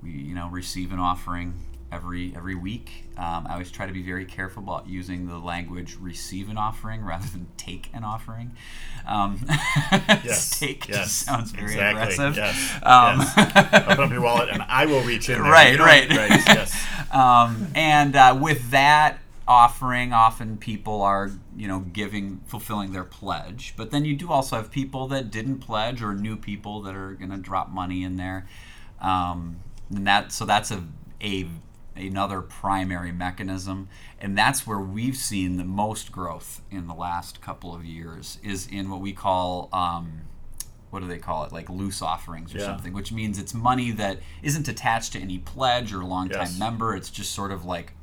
[0.01, 1.53] We, you know, receive an offering
[1.91, 3.05] every every week.
[3.17, 7.03] Um, I always try to be very careful about using the language "receive an offering"
[7.03, 8.51] rather than "take an offering."
[9.07, 9.39] Um,
[10.23, 12.35] Yes, take yes, just sounds very exactly, aggressive.
[12.35, 13.87] yes, Um, yes.
[13.87, 15.51] Open up your wallet and I will reach in there.
[15.51, 16.09] Right, right.
[16.09, 16.29] right.
[16.47, 16.85] Yes.
[17.11, 23.73] um, and uh, with that offering, often people are, you know, giving, fulfilling their pledge.
[23.75, 27.13] But then you do also have people that didn't pledge or new people that are
[27.13, 28.47] going to drop money in there.
[29.01, 29.57] Um,
[29.89, 30.83] and that, so that's a,
[31.21, 31.47] a
[31.95, 37.73] another primary mechanism, and that's where we've seen the most growth in the last couple
[37.75, 39.69] of years is in what we call.
[39.73, 40.21] Um,
[40.91, 42.65] what do they call it like loose offerings or Yeah.
[42.65, 46.57] something which means it's money that isn't attached to any pledge or longtime Yes.
[46.57, 47.93] member it's just sort of like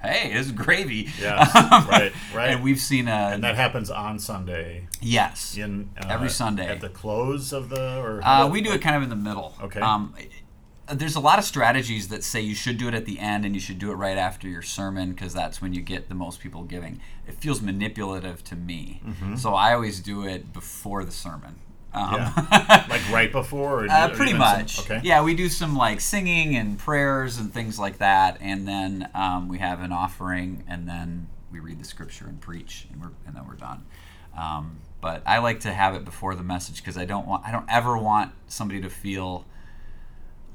[0.00, 1.52] hey it's gravy Yes,
[1.88, 2.50] right, right.
[2.50, 6.68] and we've seen a And that happens on Sunday yes in uh, Every Sunday.
[6.68, 9.56] at the close of the or uh, we do it kind of in the middle
[9.60, 9.80] Okay.
[9.80, 10.14] um,
[10.92, 13.54] there's a lot of strategies that say you should do it at the end and
[13.54, 16.40] you should do it right after your sermon because that's when you get the most
[16.40, 19.36] people giving it feels manipulative to me Mm-hmm.
[19.36, 21.56] so i always do it before the sermon
[21.94, 22.86] um, Yeah.
[22.90, 23.84] like right before.
[23.84, 24.80] Or Uh, pretty even some- much.
[24.80, 25.00] okay.
[25.02, 29.48] Yeah, we do some like singing and prayers and things like that, and then um,
[29.48, 33.34] we have an offering, and then we read the scripture and preach, and we're and
[33.34, 33.86] then we're done.
[34.36, 37.52] Um, but I like to have it before the message because I don't want I
[37.52, 39.46] don't ever want somebody to feel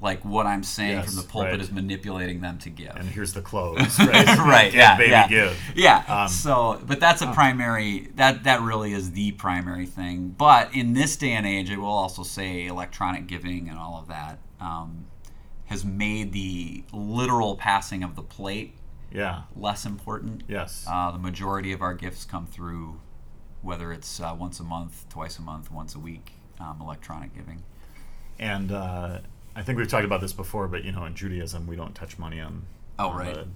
[0.03, 1.61] like what I'm saying Yes, from the pulpit right.
[1.61, 2.93] is manipulating them to give.
[2.95, 3.97] And here's the close.
[3.99, 4.37] Right.
[4.37, 4.65] right.
[4.71, 4.97] Give, Yeah.
[4.97, 5.27] Baby, yeah.
[5.27, 5.59] give.
[5.75, 6.03] Yeah.
[6.07, 8.09] Um, so, but that's a primary.
[8.15, 10.35] That that really is the primary thing.
[10.37, 14.07] But in this day and age, I will also say electronic giving and all of
[14.09, 15.07] that um,
[15.65, 18.75] has made the literal passing of the plate
[19.11, 19.43] Yeah.
[19.55, 20.43] less important.
[20.49, 20.85] Yes.
[20.87, 22.99] Uh, the majority of our gifts come through,
[23.61, 27.63] whether it's uh, once a month, twice a month, once a week, um, electronic giving.
[28.39, 29.19] And uh,
[29.55, 32.17] I think we've talked about this before, but you know, in Judaism, we don't touch
[32.17, 32.63] money on,
[32.99, 33.33] Oh, on right.
[33.35, 33.47] the,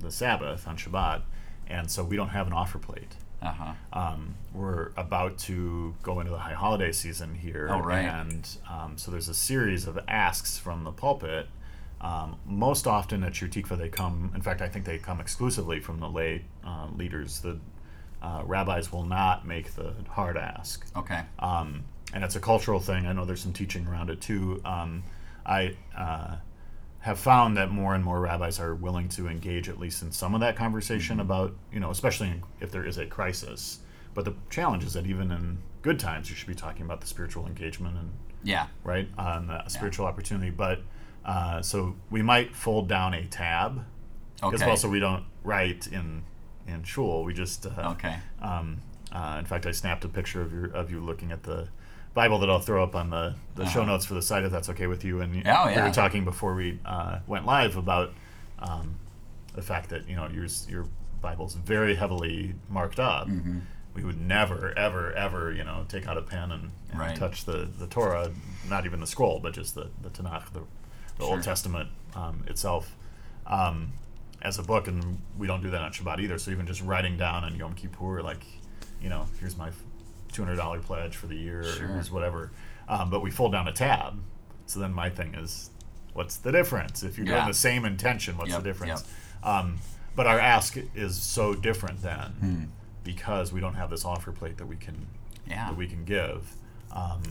[0.00, 1.22] the Sabbath on Shabbat,
[1.68, 3.16] and so we don't have an offer plate.
[3.42, 3.72] Uh huh.
[3.92, 8.04] Um, we're about to go into the high holiday season here, Oh, right.
[8.04, 11.48] and um, so there's a series of asks from the pulpit.
[12.02, 14.30] Um, most often at Shir Tikvah, they come.
[14.34, 17.40] In fact, I think they come exclusively from the lay uh, leaders.
[17.40, 17.58] The
[18.22, 21.20] uh, rabbis will not make the hard ask Okay.
[21.38, 23.06] um, and it's a cultural thing.
[23.06, 24.60] I know there's some teaching around it too.
[25.50, 26.36] I uh,
[27.00, 30.34] have found that more and more rabbis are willing to engage at least in some
[30.34, 33.80] of that conversation about, you know, especially if there is a crisis.
[34.14, 37.06] But the challenge is that even in good times, you should be talking about the
[37.06, 38.12] spiritual engagement and
[38.44, 38.66] Yeah.
[38.84, 40.50] right on the spiritual opportunity.
[40.50, 40.82] But
[41.24, 43.84] uh, so we might fold down a tab
[44.42, 44.66] as Okay.
[44.66, 46.22] well, so we don't write in
[46.66, 47.24] in shul.
[47.24, 48.16] We just uh, Okay.
[48.40, 48.80] um,
[49.12, 51.68] uh, in fact, I snapped a picture of your of you looking at the
[52.14, 53.92] Bible that I'll throw up on the, the show Uh-huh.
[53.92, 55.20] notes for the site if that's okay with you.
[55.20, 58.12] And Oh, we were talking before we uh, went live about
[58.58, 58.96] um,
[59.54, 60.86] the fact that you know your your
[61.22, 63.28] Bible's very heavily marked up.
[63.28, 63.58] Mm-hmm.
[63.92, 67.16] We would never, ever, ever, you know, take out a pen and, and Right.
[67.16, 68.30] touch the, the Torah,
[68.68, 70.60] not even the scroll, but just the, the Tanakh, the,
[71.18, 71.34] the Sure.
[71.34, 72.94] Old Testament um, itself.
[73.46, 73.92] Um,
[74.42, 76.38] as a book, and we don't do that on Shabbat either.
[76.38, 78.42] So even just writing down on Yom Kippur, like,
[79.02, 79.70] you know, here's my
[80.30, 81.88] two hundred dollar pledge for the year, Sure.
[81.88, 82.50] or whatever.
[82.88, 84.20] Um, but we fold down a tab.
[84.66, 85.70] So then my thing is,
[86.12, 87.02] what's the difference?
[87.02, 87.36] If you're Yeah.
[87.36, 89.04] doing the same intention, what's Yep, the difference?
[89.42, 89.78] Um,
[90.16, 92.64] but our ask is so different then Hmm.
[93.04, 95.06] because we don't have this offer plate that we can
[95.46, 95.68] Yeah.
[95.68, 96.54] that we can give.
[96.92, 97.22] Um,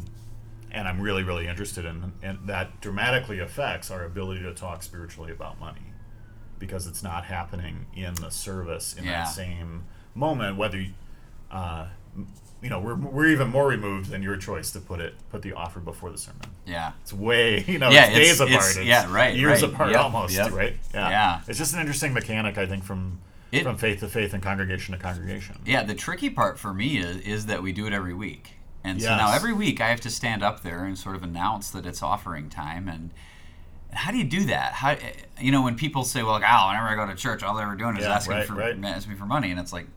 [0.71, 5.31] and I'm really, really interested in, and that dramatically affects our ability to talk spiritually
[5.31, 5.93] about money
[6.59, 9.23] because it's not happening in the service in Yeah.
[9.23, 9.83] that same
[10.13, 10.57] moment.
[10.57, 10.93] Whether you,
[11.51, 11.87] uh,
[12.61, 15.53] you know we're, we're even more removed than your choice to put it put the
[15.53, 16.41] offer before the sermon.
[16.65, 16.91] Yeah.
[17.01, 18.51] It's way you know Yeah, it's days it's- apart.
[18.71, 19.71] it's- It's yeah, right, Years right.
[19.71, 20.33] apart Yep, almost.
[20.35, 20.51] yep.
[20.51, 20.75] Right.
[20.93, 21.09] Yeah.
[21.09, 21.41] Yeah.
[21.47, 23.19] It's just an interesting mechanic I think from
[23.51, 25.57] It- from faith to faith and congregation to congregation.
[25.65, 28.53] Yeah, the tricky part for me is, is that we do it every week.
[28.83, 31.69] And so now every week I have to stand up there and sort of announce
[31.71, 32.87] that it's offering time.
[32.87, 33.11] And,
[33.89, 34.71] and how do you do that?
[34.73, 34.95] How
[35.39, 37.65] you know when people say, "Well, like, oh, whenever I go to church, all they're
[37.65, 38.77] ever doing is Yeah, asking right, for right.
[38.85, 39.87] asking me for money," and it's like,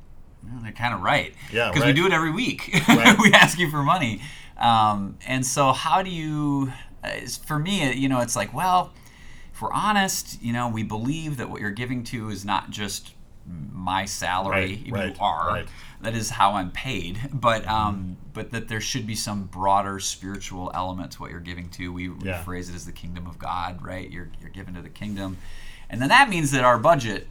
[0.44, 1.34] well, they're kind of right.
[1.52, 2.70] Yeah, because we do it every week.
[2.88, 3.16] Right.
[3.22, 4.20] we ask you for money,
[4.58, 6.72] um, and so how do you?
[7.04, 7.10] Uh,
[7.46, 8.92] for me, you know, it's like, well,
[9.52, 13.12] if we're honest, you know, we believe that what you're giving to is not just
[13.72, 14.54] my salary.
[14.76, 15.46] Right, you right, are.
[15.48, 15.68] right.
[16.02, 17.18] That is how I'm paid.
[17.32, 21.68] But um, but that there should be some broader spiritual element to what you're giving
[21.70, 21.92] to.
[21.92, 22.42] We, we Yeah.
[22.42, 24.10] phrase it as the kingdom of God, right?
[24.10, 25.38] You're you're given to the kingdom,
[25.90, 27.26] and then that means that our budget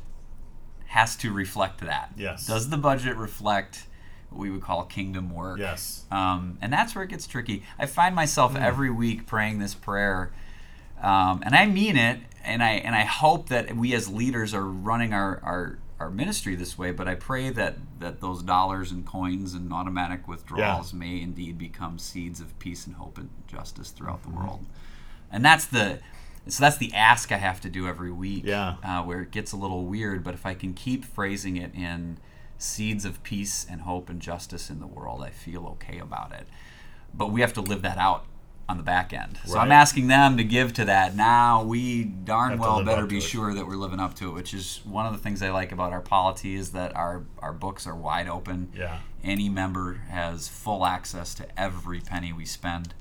[0.92, 2.12] has to reflect that.
[2.18, 2.46] Yes.
[2.48, 3.86] Does the budget reflect
[4.30, 5.58] what we would call kingdom work?
[5.60, 6.04] Yes.
[6.12, 7.64] Um, and that's where it gets tricky.
[7.80, 8.58] I find myself Hmm.
[8.64, 10.32] every week praying this prayer,
[11.02, 14.66] um, and I mean it, and I and I hope that we as leaders are
[14.66, 16.92] running our, our our ministry this way.
[16.92, 22.00] But I pray that that those dollars and coins and automatic withdrawals may indeed become
[22.00, 24.32] seeds of peace and hope and justice throughout Mm-hmm.
[24.32, 24.66] the world.
[25.32, 26.00] And that's the
[26.48, 28.44] so that's the ask I have to do every week.
[28.46, 28.76] Yeah.
[28.84, 32.18] Uh, where it gets a little weird, but if I can keep phrasing it in
[32.58, 36.48] seeds of peace and hope and justice in the world, I feel okay about it.
[37.14, 38.26] But we have to live that out
[38.72, 39.38] on the back end.
[39.46, 41.14] So I'm asking them to give to that.
[41.16, 44.82] Now we darn well better be sure that we're living up to it, which is
[44.86, 47.96] one of the things I like about our polity is that our, our books are
[47.96, 48.72] wide open.
[48.74, 49.00] Yeah.
[49.24, 52.94] Any member has full access to every penny we spend.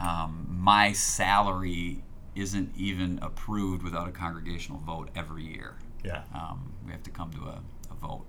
[0.00, 2.02] Um, my salary
[2.34, 5.74] isn't even approved without a congregational vote every year.
[6.02, 6.22] Yeah.
[6.34, 7.60] Um, we have to come to a,
[7.90, 8.24] a vote.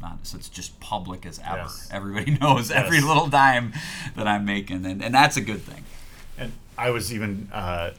[0.00, 1.62] Not, so it's just public as ever.
[1.62, 1.88] Yes.
[1.90, 3.72] Everybody knows every little dime
[4.16, 5.84] that I'm making, and, and that's a good thing.
[6.36, 7.90] And I was even uh,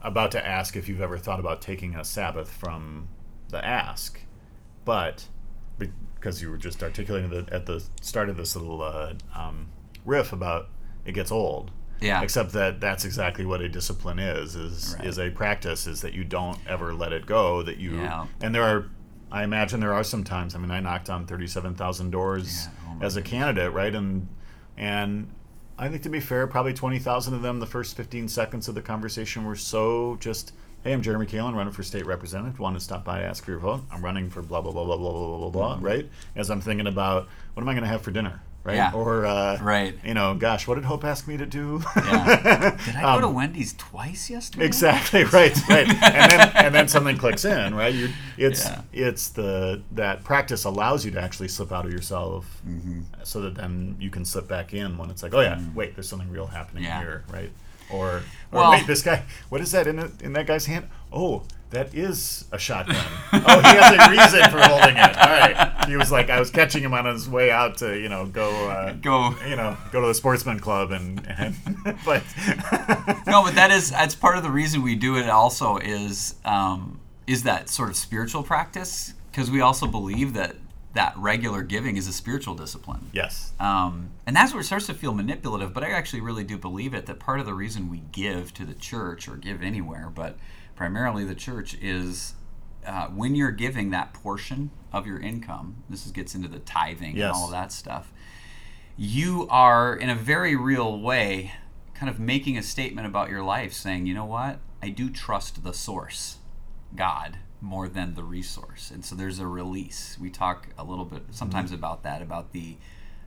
[0.00, 3.08] about to ask if you've ever thought about taking a Sabbath from
[3.50, 4.20] the ask,
[4.84, 5.26] but
[5.78, 9.66] because you were just articulating the, at the start of this little uh, um,
[10.06, 10.68] riff about
[11.04, 11.70] it gets old.
[12.00, 12.22] Yeah.
[12.22, 15.06] Except that that's exactly what a discipline is is Right.
[15.06, 18.26] is a practice is that you don't ever let it go that you Yeah.
[18.42, 18.86] and there are
[19.32, 22.70] I imagine there are some times I mean I knocked on 37,000 doors Yeah.
[23.00, 24.28] Oh as a candidate right and
[24.76, 25.28] and
[25.78, 28.82] I think to be fair probably 20,000 of them the first 15 seconds of the
[28.82, 33.04] conversation were so just hey I'm Jeremy Kalin running for state representative want to stop
[33.04, 35.50] by ask for your vote I'm running for blah blah blah blah blah blah blah
[35.50, 35.84] blah mm-hmm.
[35.86, 38.92] right as I'm thinking about what am I going to have for dinner right Yeah.
[38.94, 39.94] or uh, Right.
[40.02, 42.76] you know gosh what did Hope ask me to do Yeah.
[42.86, 44.64] Did I go to Um, Wendy's twice yesterday?
[44.66, 47.94] Exactly right, right, and then and then something clicks in, right?
[47.94, 48.08] You,
[48.38, 48.80] it's Yeah.
[48.92, 53.00] it's the that practice allows you to actually slip out of yourself, Mm-hmm.
[53.22, 56.08] so that then you can slip back in when it's like, oh yeah, wait, there's
[56.08, 57.00] something real happening Yeah.
[57.00, 57.50] here, right?
[57.90, 60.88] Or, or Well- wait, this guy, what is that in in that guy's hand?
[61.12, 62.96] Oh, that is a shotgun.
[63.32, 65.16] oh, he has a reason for holding it.
[65.18, 65.56] All right,
[65.88, 68.50] he was like, I was catching him on his way out to you know go
[68.68, 69.34] uh, Go.
[69.48, 71.54] you know go to the sportsman club and, and
[72.04, 72.22] but
[73.26, 75.28] no, but that is that's part of the reason we do it.
[75.28, 80.56] Also, is um, is that sort of spiritual practice because we also believe that
[80.94, 83.10] that regular giving is a spiritual discipline.
[83.12, 85.74] yes, Um, and that's where it starts to feel manipulative.
[85.74, 88.64] But I actually really do believe it that part of the reason we give to
[88.64, 90.36] the church or give anywhere, but
[90.76, 92.34] primarily the church, is
[92.86, 95.82] uh, when you're giving that portion of your income.
[95.90, 97.24] This is, gets into the tithing Yes.
[97.26, 98.12] and all of that stuff.
[98.96, 101.52] You are, in a very real way,
[101.94, 104.60] kind of making a statement about your life, saying, you know what?
[104.82, 106.38] I do trust the source,
[106.94, 108.90] God, more than the resource.
[108.92, 110.16] And so there's a release.
[110.20, 112.76] We talk a little bit sometimes about that, about the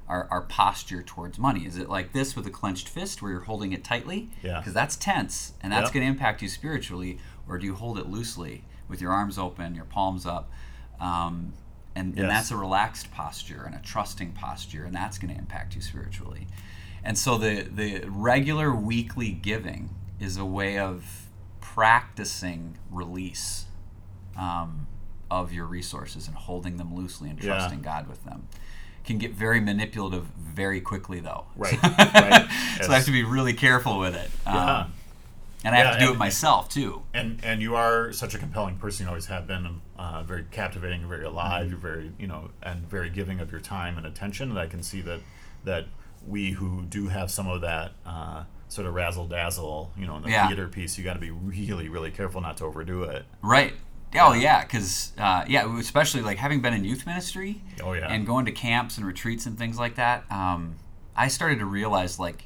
[0.08, 1.66] our, our posture towards money.
[1.66, 4.30] Is it like this with a clenched fist where you're holding it tightly?
[4.42, 4.60] Yeah.
[4.60, 5.94] Because that's tense and that's Yep.
[5.96, 7.20] going to impact you spiritually.
[7.46, 10.52] Or do you hold it loosely with your arms open, your palms up?
[11.00, 11.54] Um,
[11.96, 12.22] and, Yes.
[12.22, 15.82] and that's a relaxed posture and a trusting posture, and that's going to impact you
[15.82, 16.48] spiritually.
[17.04, 21.28] And so the, the regular weekly giving is a way of
[21.62, 23.66] practicing release
[24.38, 24.88] um,
[25.30, 27.54] of your resources and holding them loosely and Yeah.
[27.56, 28.48] trusting God with them.
[29.04, 31.46] Can get very manipulative very quickly, though.
[31.56, 32.48] Right, right.
[32.82, 34.30] so I have to be really careful with it.
[34.46, 34.86] Um, Yeah.
[35.68, 37.04] And I have to do it myself, too.
[37.14, 39.06] and and you are such a compelling person.
[39.06, 39.82] You always have been.
[40.00, 41.64] Uh, very captivating, very alive.
[41.64, 41.70] Mm-hmm.
[41.72, 44.52] You're very, you know, and very giving of your time and attention.
[44.52, 45.22] And I can see that
[45.64, 45.86] that
[46.28, 50.22] we who do have some of that uh, sort of razzle dazzle, you know, in
[50.22, 50.48] the Yeah.
[50.48, 53.26] theater piece, you got to be really, really careful not to overdo it.
[53.42, 53.74] Right.
[54.16, 58.08] Oh yeah, because uh, yeah, especially like having been in youth ministry Oh, yeah.
[58.08, 60.32] and going to camps and retreats and things like that.
[60.32, 60.76] Um,
[61.16, 62.46] I started to realize like,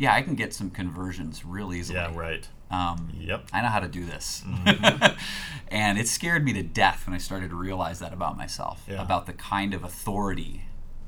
[0.00, 1.98] yeah, I can get some conversions real easily.
[1.98, 2.48] Yeah, right.
[2.70, 3.48] Um, Yep.
[3.52, 4.42] I know how to do this.
[4.46, 5.18] Mm-hmm.
[5.68, 9.02] and it scared me to death when I started to realize that about myself, Yeah.
[9.02, 10.62] about the kind of authority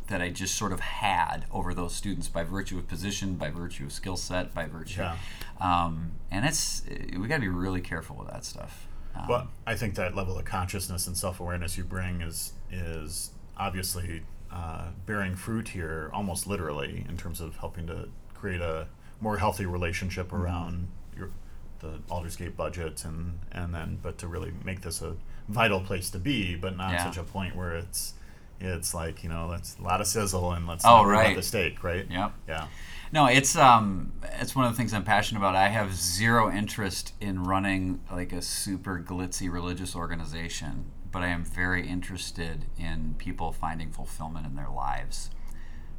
[0.09, 3.84] that I just sort of had over those students by virtue of position, by virtue
[3.86, 5.01] of skill set, by virtue.
[5.01, 5.16] Yeah.
[5.59, 6.82] Um, and it's
[7.18, 8.86] we got to be really careful with that stuff.
[9.16, 13.30] Um, Well, I think that level of consciousness and self awareness you bring is is
[13.57, 18.09] obviously uh, bearing fruit here, almost literally, in terms of helping to
[18.43, 18.88] create a
[19.20, 20.43] more healthy relationship Mm-hmm.
[20.43, 21.30] around your
[21.78, 25.14] the Aldersgate budget, and and then but to really make this a
[25.49, 27.05] vital place to be, but not Yeah.
[27.05, 28.14] such a point where it's
[28.61, 31.34] it's like you know that's a lot of sizzle and let's Oh, right.
[31.36, 32.07] the steak, right?
[32.11, 32.32] Yep.
[32.49, 32.66] Yeah.
[33.12, 35.55] No, it's um, it's one of the things I'm passionate about.
[35.55, 41.45] I have zero interest in running like a super glitzy religious organization, but I am
[41.45, 45.30] very interested in people finding fulfillment in their lives,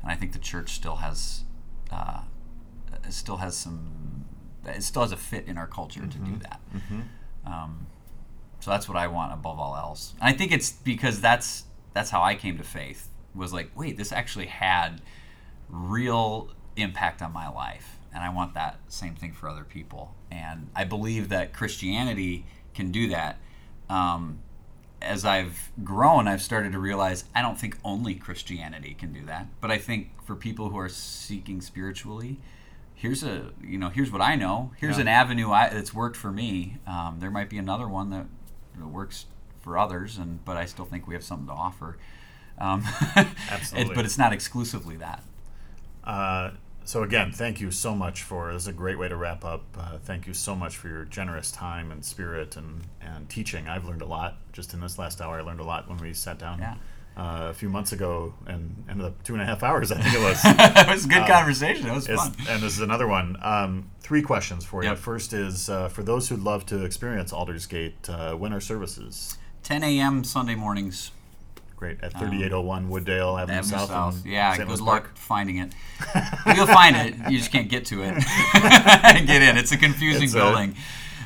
[0.02, 1.44] and I think the church still has,
[1.92, 2.22] uh,
[3.12, 4.26] still has some,
[4.66, 6.62] it still has a fit in our culture to do that.
[7.46, 7.88] Um,
[8.60, 10.14] so that's what I want above all else.
[10.22, 13.10] And I think it's because that's that's how I came to faith.
[13.36, 15.02] Was like, wait, this actually had
[15.70, 20.16] real impact on my life, and I want that same thing for other people.
[20.32, 23.38] And I believe that Christianity can do that.
[23.90, 24.40] Um,
[25.02, 29.48] as I've grown, I've started to realize I don't think only Christianity can do that,
[29.60, 32.40] but I think for people who are seeking spiritually,
[33.04, 34.72] here's a you know here's what I know.
[34.78, 35.02] Here's Yeah.
[35.02, 36.78] an avenue I, that's worked for me.
[36.88, 38.26] Um, there might be another one that,
[38.80, 39.26] that works
[39.60, 41.98] for others, and but I still think we have something to offer.
[42.58, 42.84] Um,
[43.18, 43.94] it- Absolutely.
[43.96, 45.22] but it's not exclusively that.
[46.04, 46.52] Uh,
[46.86, 49.64] so again, thank you so much for this is a great way to wrap up.
[49.78, 53.68] Uh, thank you so much for your generous time and spirit and, and teaching.
[53.70, 55.40] I've learned a lot just in this last hour.
[55.40, 56.76] I learned a lot when we sat down Yeah.
[57.16, 59.92] Uh, a few months ago and ended up two and a half hours.
[59.92, 60.40] I think it was.
[60.44, 61.88] it was a good conversation.
[61.88, 62.34] It was fun.
[62.50, 63.38] and this is another one.
[63.42, 64.90] Um, three questions for you.
[64.90, 64.98] Yep.
[64.98, 69.38] First is uh, for those who'd love to experience Aldersgate, uh, when are services?
[69.64, 70.24] 10 a.m.
[70.24, 71.12] Sunday mornings.
[71.76, 73.90] Great at 3801 Wooddale Avenue, Avenue South.
[73.90, 74.26] South.
[74.26, 74.70] Yeah, St.
[74.70, 75.74] good luck finding it.
[76.56, 77.16] You'll find it.
[77.30, 78.14] You just can't get to it.
[78.56, 79.58] And get in.
[79.58, 80.76] It's a confusing It's a- building.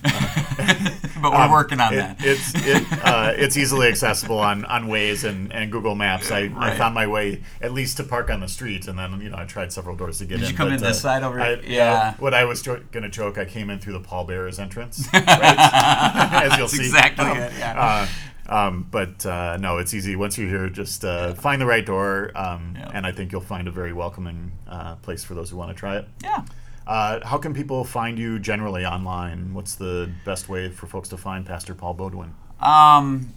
[1.22, 2.18] but we're Um, working on it- that.
[2.20, 6.32] It's it, uh, it's easily accessible on, on Waze and, and Google Maps.
[6.32, 9.30] I, I found my way at least to park on the street, and then you
[9.30, 10.52] know I tried several doors to get Did in.
[10.52, 11.62] you come but, in this uh, side over I, here?
[11.66, 12.14] Yeah.
[12.20, 15.24] What I was jo- going to joke, I came in through the pallbearers entrance, right?
[15.28, 16.86] as you'll That's see.
[16.86, 17.80] exactly Um, it, yeah.
[17.80, 18.08] uh,
[18.50, 20.16] um, but uh, no, it's easy.
[20.16, 22.92] Once you're here, just uh, find the right door, um, Yeah.
[22.94, 25.76] and I think you'll find a very welcoming uh, place for those who want to
[25.76, 26.08] try it.
[26.24, 26.44] yeah.
[26.88, 29.54] Uh, how can people find you generally online?
[29.54, 32.32] What's the best way for folks to find Pastor Paul Beaudoin?
[32.66, 33.34] Um,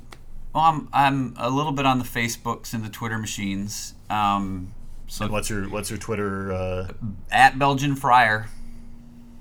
[0.55, 3.95] well, I'm, I'm a little bit on the Facebooks and the Twitter machines.
[4.09, 4.73] Um,
[5.09, 6.53] so What's your What's your Twitter?
[6.53, 6.89] Uh,
[7.33, 8.47] at Belgian Friar.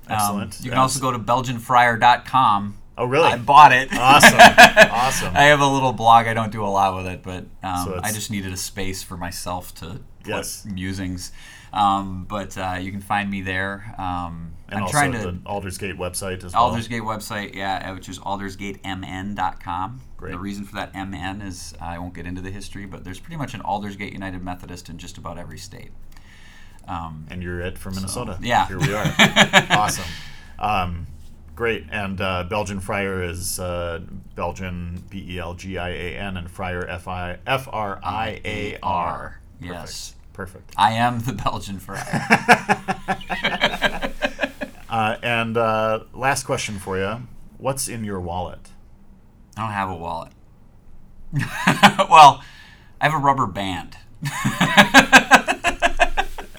[0.07, 0.60] Um, excellent.
[0.64, 2.78] you can also go to belgianfriar.com.
[2.97, 3.28] Oh, really?
[3.28, 3.89] I bought it.
[3.93, 4.39] awesome.
[4.91, 5.36] Awesome.
[5.36, 6.26] I have a little blog.
[6.28, 9.01] I don't do a lot with it, but um, So I just needed a space
[9.03, 9.86] for myself to
[10.24, 10.66] put Yes.
[10.66, 11.32] musings.
[11.72, 13.95] Um, but uh, you can find me there.
[13.97, 16.72] Um, and I'm also trying to the Aldersgate website as well.
[16.72, 20.01] Aldersgate website, yeah, which is aldersgatemn.com.
[20.17, 20.32] Great.
[20.32, 23.38] The reason for that MN is I won't get into the history, but there's pretty
[23.38, 25.91] much an Aldersgate United Methodist in just about every state.
[26.88, 28.38] Um, and you're it from Minnesota.
[28.41, 28.67] yeah.
[28.67, 29.05] Here we are.
[29.78, 30.05] awesome.
[30.57, 31.07] Um,
[31.55, 31.86] great.
[31.91, 34.01] And uh, Belgian Friar is uh,
[34.36, 38.41] Belgian B E L G I A N and Friar F I F R I
[38.43, 39.39] A R.
[39.61, 40.15] Yes.
[40.39, 40.73] Perfect.
[40.77, 42.05] I am the Belgian friar.
[44.89, 47.21] Uh, and uh, last question for you:
[47.59, 48.69] What's in your wallet?
[49.55, 50.31] I don't have a wallet.
[52.09, 52.43] well,
[52.99, 53.97] I have a rubber band.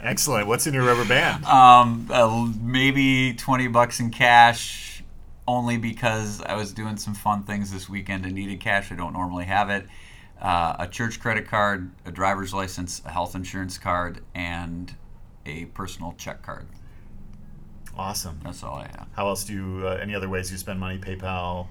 [0.00, 0.46] Excellent.
[0.46, 1.44] What's in your rubber band?
[1.44, 5.02] Um, uh, maybe 20 bucks in cash,
[5.48, 8.92] only because I was doing some fun things this weekend and needed cash.
[8.92, 9.88] I don't normally have it.
[10.40, 14.94] Uh, a church credit card, a driver's license, a health insurance card, and
[15.44, 16.66] a personal check card.
[17.96, 18.40] awesome.
[18.42, 19.08] That's all I have.
[19.14, 19.86] How else do you?
[19.86, 20.98] Uh, any other ways you spend money?
[20.98, 21.66] PayPal,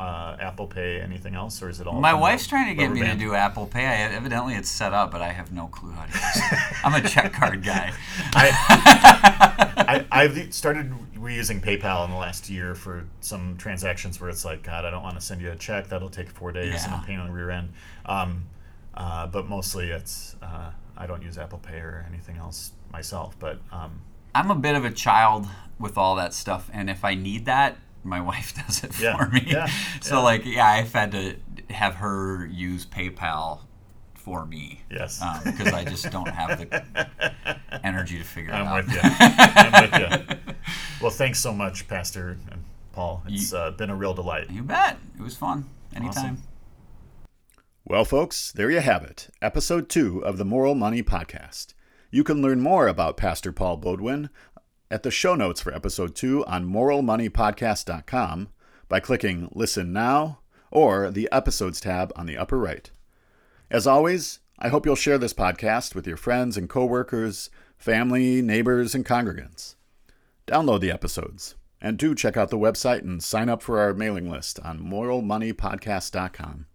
[0.00, 2.00] uh, Apple Pay, anything else, or is it all?
[2.00, 3.20] My wife's trying to get me band?
[3.20, 3.84] to do Apple Pay.
[3.84, 6.58] I, evidently, it's set up, but I have no clue how to use it.
[6.84, 7.92] I'm a check card guy.
[8.32, 14.62] I, I've started reusing PayPal in the last year for some transactions where it's like,
[14.62, 15.88] God, I don't want to send you a check.
[15.88, 17.70] That'll take four days and a pain on the rear end.
[18.06, 18.44] Um,
[18.94, 23.36] uh, but mostly it's uh, I don't use Apple Pay or anything else myself.
[23.38, 24.00] But um,
[24.34, 25.46] I'm a bit of a child
[25.78, 29.28] with all that stuff, and if I need that, my wife does it Yeah, for
[29.30, 29.42] me.
[29.46, 29.68] yeah,
[30.00, 30.20] so yeah.
[30.22, 31.36] like, yeah, I've had to
[31.70, 33.60] have her use PayPal
[34.14, 34.82] for me.
[34.90, 35.20] Yes.
[35.22, 37.06] Um, because I just don't have the
[37.84, 38.84] energy to figure I'm it out.
[38.86, 39.00] with you.
[39.02, 40.54] I'm with you.
[41.00, 42.62] Well, thanks so much, Pastor and
[42.92, 43.22] Paul.
[43.26, 44.50] It's uh, been a real delight.
[44.50, 44.98] You bet.
[45.18, 45.64] It was fun.
[45.96, 46.08] Anytime.
[46.34, 46.42] Awesome.
[47.86, 49.30] Well, folks, there you have it.
[49.40, 51.72] Episode two of the Moral Money Podcast.
[52.10, 54.28] You can learn more about Pastor Paul Beaudoin
[54.90, 58.48] at the show notes for episode two on moralmoneypodcast.com
[58.88, 60.40] by clicking Listen Now
[60.70, 62.90] or the Episodes tab on the upper right.
[63.70, 68.94] As always, I hope you'll share this podcast with your friends and coworkers, family, neighbors,
[68.94, 69.76] and congregants.
[70.46, 74.28] Download the episodes, and do check out the website and sign up for our mailing
[74.28, 76.66] list on moralmoneypodcast.com.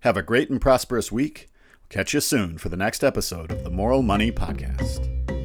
[0.00, 1.48] Have a great and prosperous week.
[1.88, 5.43] Catch you soon for the next episode of the Moral Money Podcast.